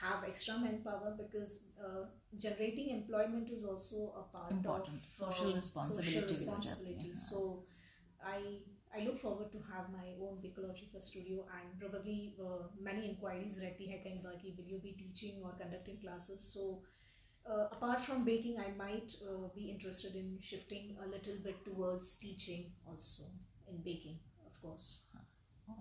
have 0.00 0.22
extra 0.26 0.54
manpower 0.60 1.08
because 1.16 1.50
uh, 1.86 2.04
generating 2.44 2.86
employment 2.92 3.50
is 3.56 3.64
also 3.64 4.04
a 4.20 4.22
part 4.34 4.52
Important. 4.52 4.94
of 4.96 5.08
Social 5.16 5.50
uh, 5.50 5.56
responsibility 5.56 6.34
social 6.34 6.38
भी 6.38 6.46
हो 6.46 6.60
जाती 6.66 6.92
है, 6.92 6.94
responsibility. 6.94 7.10
हाँ. 7.10 7.24
So 7.24 7.64
I 8.34 8.38
I 8.98 9.02
look 9.08 9.18
forward 9.24 9.50
to 9.56 9.60
have 9.72 9.90
my 9.96 10.06
own 10.28 10.38
Bicology 10.44 10.88
का 10.94 11.02
studio 11.08 11.44
and 11.58 11.76
probably 11.82 12.16
uh, 12.46 12.62
many 12.88 13.04
inquiries 13.10 13.58
रहती 13.64 13.90
है 13.90 13.98
कई 14.06 14.22
बार 14.24 14.40
कि 14.44 14.56
will 14.60 14.72
you 14.74 14.80
be 14.86 14.94
teaching 15.02 15.44
or 15.44 15.52
conducting 15.60 16.00
classes. 16.06 16.48
So 16.54 16.66
uh, 17.46 17.66
apart 17.76 18.00
from 18.08 18.24
baking, 18.30 18.58
I 18.58 18.70
might 18.82 19.18
uh, 19.28 19.48
be 19.54 19.68
interested 19.76 20.16
in 20.22 20.32
shifting 20.50 20.96
a 21.04 21.10
little 21.16 21.38
bit 21.48 21.64
towards 21.70 22.16
teaching 22.26 22.66
also 22.86 23.30
in 23.68 23.82
baking, 23.90 24.18
of 24.46 24.60
course. 24.66 24.90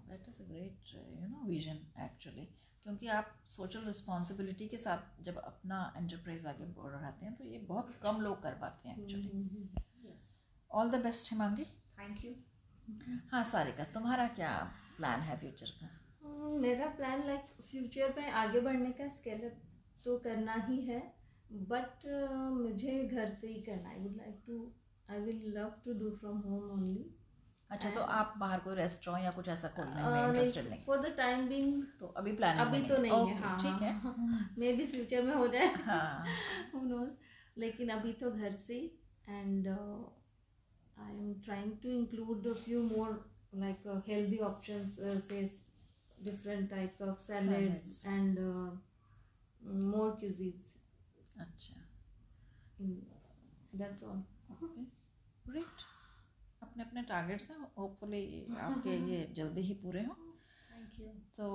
That 0.09 0.27
is 0.29 0.41
a 0.41 0.45
great 0.47 0.89
you 0.95 1.27
know 1.27 1.45
vision 1.47 1.77
actually 2.03 2.47
क्योंकि 2.84 3.06
आप 3.08 3.26
social 3.48 3.84
responsibility 3.86 4.66
के 4.68 4.78
साथ 4.78 5.22
जब 5.24 5.36
अपना 5.38 5.76
enterprise 5.96 6.46
आगे 6.46 6.64
बढ़ाते 6.78 7.26
हैं 7.26 7.34
तो 7.36 7.44
ये 7.44 7.58
बहुत 7.68 7.94
कम 8.02 8.20
लोग 8.20 8.42
कर 8.42 8.54
पाते 8.60 8.88
हैं 8.88 8.98
actually 8.98 9.68
all 10.70 10.90
the 10.90 11.02
best 11.02 11.32
Himangi. 11.32 11.64
Thank 11.98 12.24
you 12.24 12.34
हाँ 13.32 13.42
सारिका 13.44 13.84
तुम्हारा 13.94 14.26
क्या 14.28 14.52
प्लान 14.96 15.20
है 15.20 15.36
फ्यूचर 15.38 15.70
का? 15.80 15.88
Uh, 16.24 16.60
मेरा 16.60 16.86
प्लान 16.96 17.26
लाइक 17.26 17.62
फ्यूचर 17.70 18.14
में 18.16 18.30
आगे 18.30 18.60
बढ़ने 18.60 18.90
का 18.92 19.08
स्केल 19.08 19.48
तो 20.04 20.18
करना 20.18 20.54
ही 20.68 20.80
है 20.86 21.00
बट 21.52 22.06
uh, 22.08 22.50
मुझे 22.60 23.02
घर 23.04 23.32
से 23.34 23.48
ही 23.48 23.60
करना 23.62 23.90
I 23.90 23.98
would 23.98 24.16
like 24.16 24.42
to 24.46 24.72
I 25.10 25.20
will 25.20 25.52
love 25.58 25.72
to 25.84 25.92
do 25.94 26.10
from 26.16 26.38
home 26.38 26.70
only 26.70 27.10
अच्छा 27.74 27.90
तो 27.90 28.00
आप 28.16 28.34
बाहर 28.38 28.60
कोई 28.60 28.74
रेस्टोरेंट 28.74 29.24
या 29.24 29.30
कुछ 29.38 29.48
ऐसा 29.48 29.68
खोलने 29.76 30.02
में 30.10 30.26
इंटरेस्टेड 30.26 30.68
नहीं 30.70 30.82
फॉर 30.86 30.98
द 31.08 31.14
टाइम 31.16 31.46
बिंग 31.48 31.82
तो 32.00 32.06
अभी 32.22 32.32
प्लान 32.40 32.58
अभी 32.66 32.82
तो 32.88 32.96
नहीं 33.02 33.26
है। 33.28 33.36
हाँ 33.42 33.58
ठीक 33.60 33.82
है। 33.82 33.92
मे 34.58 34.72
बी 34.76 34.86
फ्यूचर 34.86 35.22
में 35.22 35.34
हो 35.34 35.46
जाए। 35.48 35.72
हाँ। 35.86 36.24
Who 36.74 36.82
knows? 36.88 37.10
लेकिन 37.58 37.88
अभी 37.88 38.12
तो 38.20 38.30
घर 38.30 38.56
से 38.66 38.76
and 39.28 39.68
I 39.68 41.16
am 41.16 41.34
trying 41.44 41.72
to 41.82 41.90
include 41.90 42.46
a 42.46 42.54
few 42.64 42.82
more 42.88 43.12
like 43.62 43.84
uh, 43.90 44.00
healthy 44.06 44.38
options 44.46 44.94
uh, 45.08 45.18
say 45.26 45.40
different 46.28 46.70
types 46.70 47.00
of 47.06 47.20
salads, 47.20 47.88
Salads. 47.88 48.06
and 48.14 48.38
uh, 48.38 48.70
more 49.90 50.10
cuisines. 50.22 50.70
अच्छा 51.40 51.80
in, 52.80 52.94
that's 53.80 54.02
all. 54.02 54.22
ग्रेट 55.48 55.84
अपने 56.74 56.84
अपने 56.84 57.02
टारगेट्स 57.02 57.50
हैं 57.50 57.56
hopefully 57.78 58.24
आपके 58.60 58.96
ये 59.10 59.26
जल्दी 59.32 59.60
ही 59.60 59.74
पूरे 59.74 60.04
हों। 60.04 60.14
Thank 60.14 61.00
you. 61.00 61.10
तो 61.36 61.48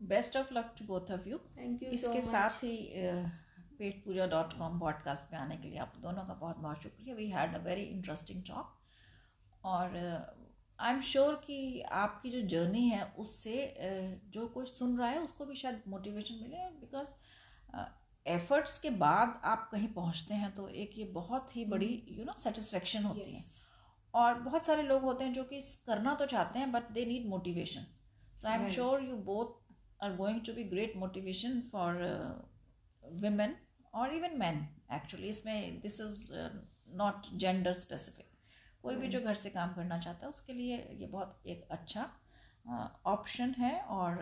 best 0.00 0.36
of 0.36 0.54
luck 0.54 0.74
to 0.78 0.84
both 0.84 1.10
of 1.10 1.28
you 1.28 1.38
you 1.38 1.78
so 1.80 1.92
इसके 1.92 2.08
much. 2.08 2.30
साथ 2.30 2.62
ही 2.64 2.76
पेट 3.78 4.04
पूजा 4.04 4.26
डॉट 4.26 4.52
कॉम 4.52 4.78
पॉडकास्ट 4.80 5.30
पे 5.30 5.36
आने 5.36 5.56
के 5.56 5.68
लिए 5.68 5.78
आप 5.78 5.92
दोनों 5.98 6.24
का 6.24 6.34
बहुत 6.34 6.58
बहुत 6.58 6.82
शुक्रिया। 6.82 7.14
We 7.14 7.28
had 7.30 7.54
a 7.54 7.58
very 7.58 7.82
interesting 7.82 8.42
talk 8.42 8.76
और 9.64 9.96
आई 10.80 10.92
एम 10.94 11.00
श्योर 11.00 11.34
कि 11.46 11.80
आपकी 11.82 12.30
जो 12.30 12.40
जर्नी 12.48 12.88
है 12.88 13.04
उससे 13.18 13.56
uh, 13.86 14.32
जो 14.32 14.46
कुछ 14.48 14.68
सुन 14.68 14.98
रहा 14.98 15.08
है 15.08 15.20
उसको 15.20 15.46
भी 15.46 15.54
शायद 15.54 15.82
मोटिवेशन 15.88 16.34
मिले 16.34 16.68
बिकॉज़ 16.80 17.12
एफर्ट्स 18.26 18.78
के 18.78 18.90
बाद 18.90 19.40
आप 19.44 19.68
कहीं 19.72 19.88
पहुँचते 19.88 20.34
हैं 20.34 20.54
तो 20.54 20.68
एक 20.68 20.98
ये 20.98 21.04
बहुत 21.04 21.56
ही 21.56 21.64
बड़ी 21.64 22.06
यू 22.08 22.24
नो 22.24 22.32
सेटिस्फेक्शन 22.32 23.04
होती 23.04 23.20
yes. 23.20 23.34
है। 23.34 23.44
और 24.14 24.34
बहुत 24.34 24.66
सारे 24.66 24.82
लोग 24.82 25.02
होते 25.02 25.24
हैं 25.24 25.32
जो 25.32 25.44
कि 25.44 25.60
करना 25.86 26.14
तो 26.14 26.26
चाहते 26.26 26.58
हैं 26.58 26.72
but 26.72 26.90
they 26.90 27.04
need 27.06 27.26
motivation 27.26 27.86
so 28.36 28.48
I 28.48 28.58
am 28.58 28.68
sure 28.68 29.02
you 29.02 29.16
both 29.16 29.74
are 30.04 30.16
going 30.16 30.40
to 30.46 30.52
be 30.52 30.64
great 30.64 30.96
motivation 30.96 31.60
for 31.60 32.02
uh, 32.04 32.50
women 33.22 33.54
or 33.94 34.06
even 34.08 34.38
men 34.38 34.58
actually. 34.90 35.24
इसमें 35.24 35.80
this 35.80 36.00
is 36.00 36.32
not 36.96 37.26
gender 37.34 37.72
specific 37.72 38.26
कोई 38.82 38.96
भी 38.96 39.08
जो 39.08 39.20
घर 39.20 39.34
से 39.34 39.50
काम 39.50 39.72
करना 39.72 39.98
चाहता 39.98 40.26
है 40.26 40.30
उसके 40.30 40.52
लिए 40.52 40.76
ये 41.00 41.06
बहुत 41.06 41.42
एक 41.46 41.66
अच्छा 41.70 42.10
ऑप्शन 43.06 43.54
है 43.58 43.80
और 43.80 44.18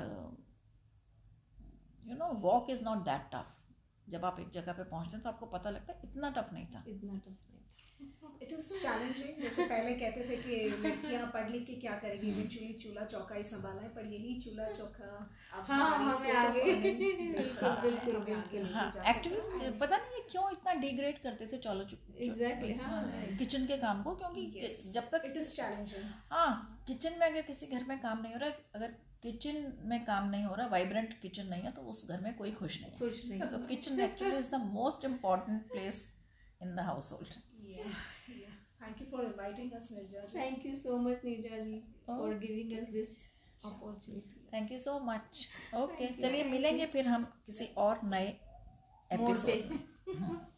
you 2.06 2.16
know 2.16 2.32
walk 2.40 2.70
is 2.70 2.84
not 2.84 2.98
that 2.98 3.30
tough 3.32 3.57
जब 4.10 4.24
आप 4.24 4.40
एक 4.40 4.50
जगह 4.52 4.72
पे 4.72 4.84
पहुँचते 4.90 5.16
हैं 5.16 5.22
तो 5.22 5.28
आपको 5.30 5.46
पता 5.58 5.70
लगता 5.70 5.92
है 5.92 6.00
इतना 6.04 6.30
टफ 6.38 6.52
नहीं 6.52 6.66
था 6.66 6.84
इतना 6.88 7.12
नहीं 7.12 7.36
इट 8.42 8.52
इज़ 8.52 8.66
चैलेंजिंग 8.82 9.40
जैसे 9.42 9.64
पहले 9.66 9.92
कहते 10.00 10.24
थे 10.28 10.36
कि 10.42 10.56
लड़कियाँ 10.82 11.26
पढ़ 11.34 11.48
लिख 11.50 11.64
के 11.66 11.74
क्या 11.80 11.94
करेगी 11.96 12.28
इवेंचुअली 12.28 12.72
चूल्हा 12.82 13.04
चौका 13.04 13.34
ही 13.34 13.42
संभाला 13.44 13.82
है 13.82 13.88
पर 13.94 14.06
यही 14.06 14.34
चूल्हा 14.40 14.66
चौका 14.72 15.08
अब 15.52 15.64
हाँ, 15.64 15.88
हमें 15.98 16.34
आगे- 16.42 16.64
बिल्कुल। 17.82 18.22
लेके 18.28 18.62
हाँ 18.74 18.90
है। 19.62 19.70
पता 19.78 19.96
नहीं 19.96 20.22
क्यों 20.30 20.50
इतना 20.52 20.74
डिग्रेड 20.80 21.18
करते 21.22 21.46
थे 21.46 21.58
चलो 21.58 21.84
Exactly, 22.28 22.72
हाँ, 22.80 23.02
किचन 23.38 23.66
के 23.66 23.76
काम 23.78 24.02
को 24.02 24.14
क्योंकि 24.14 24.68
जब 24.92 25.08
तक 25.10 25.28
It 25.30 25.36
is 25.42 25.52
challenging. 25.58 26.08
हाँ 26.30 26.84
किचन 26.86 27.18
में 27.20 27.26
अगर 27.26 27.42
किसी 27.42 27.66
घर 27.66 27.84
में 27.84 27.98
काम 28.00 28.22
नहीं 28.22 28.32
हो 28.32 28.38
रहा 28.38 28.48
है 28.48 28.64
अगर 28.74 28.94
किचन 29.22 29.56
में 29.90 30.04
काम 30.04 30.28
नहीं 30.30 30.44
हो 30.44 30.54
रहा 30.54 30.66
वाइब्रेंट 30.72 31.18
किचन 31.20 31.46
नहीं 31.46 31.62
है 31.62 31.70
तो 31.72 31.82
उस 31.92 32.06
घर 32.10 32.20
में 32.20 32.34
कोई 32.36 32.52
खुश 32.60 32.80
नहीं 32.82 32.90
है। 32.92 32.98
खुश 32.98 33.24
नहीं 33.30 33.46
so 33.52 33.58
kitchen 33.66 34.00
actually 34.00 34.36
is 34.38 34.50
the 34.54 34.60
most 34.64 35.04
important 35.04 35.62
place 35.72 36.00
in 36.62 36.74
the 36.76 36.80
household. 37.12 37.34
Thank 38.80 39.00
you 39.02 39.06
for 39.12 39.22
inviting 39.24 39.70
us, 39.76 39.86
Nirja. 39.94 40.20
thank 40.32 40.64
you 40.66 40.74
so 40.82 40.98
much 41.06 41.24
Nija 41.28 41.56
ji 41.64 41.78
for 42.04 42.18
Oh. 42.26 42.28
giving 42.44 42.70
us 42.80 42.92
this 42.92 43.16
opportunity. 43.70 44.34
Thank 44.52 44.70
you 44.72 44.78
so 44.78 44.98
much 45.06 45.46
okay 45.76 46.06
चलिए 46.20 46.44
मिलेंगे 46.50 46.86
फिर 46.92 47.08
हम 47.08 47.24
किसी 47.46 47.64
और 47.86 48.00
नए 48.12 48.28
episode 49.10 49.70
में। 49.72 49.80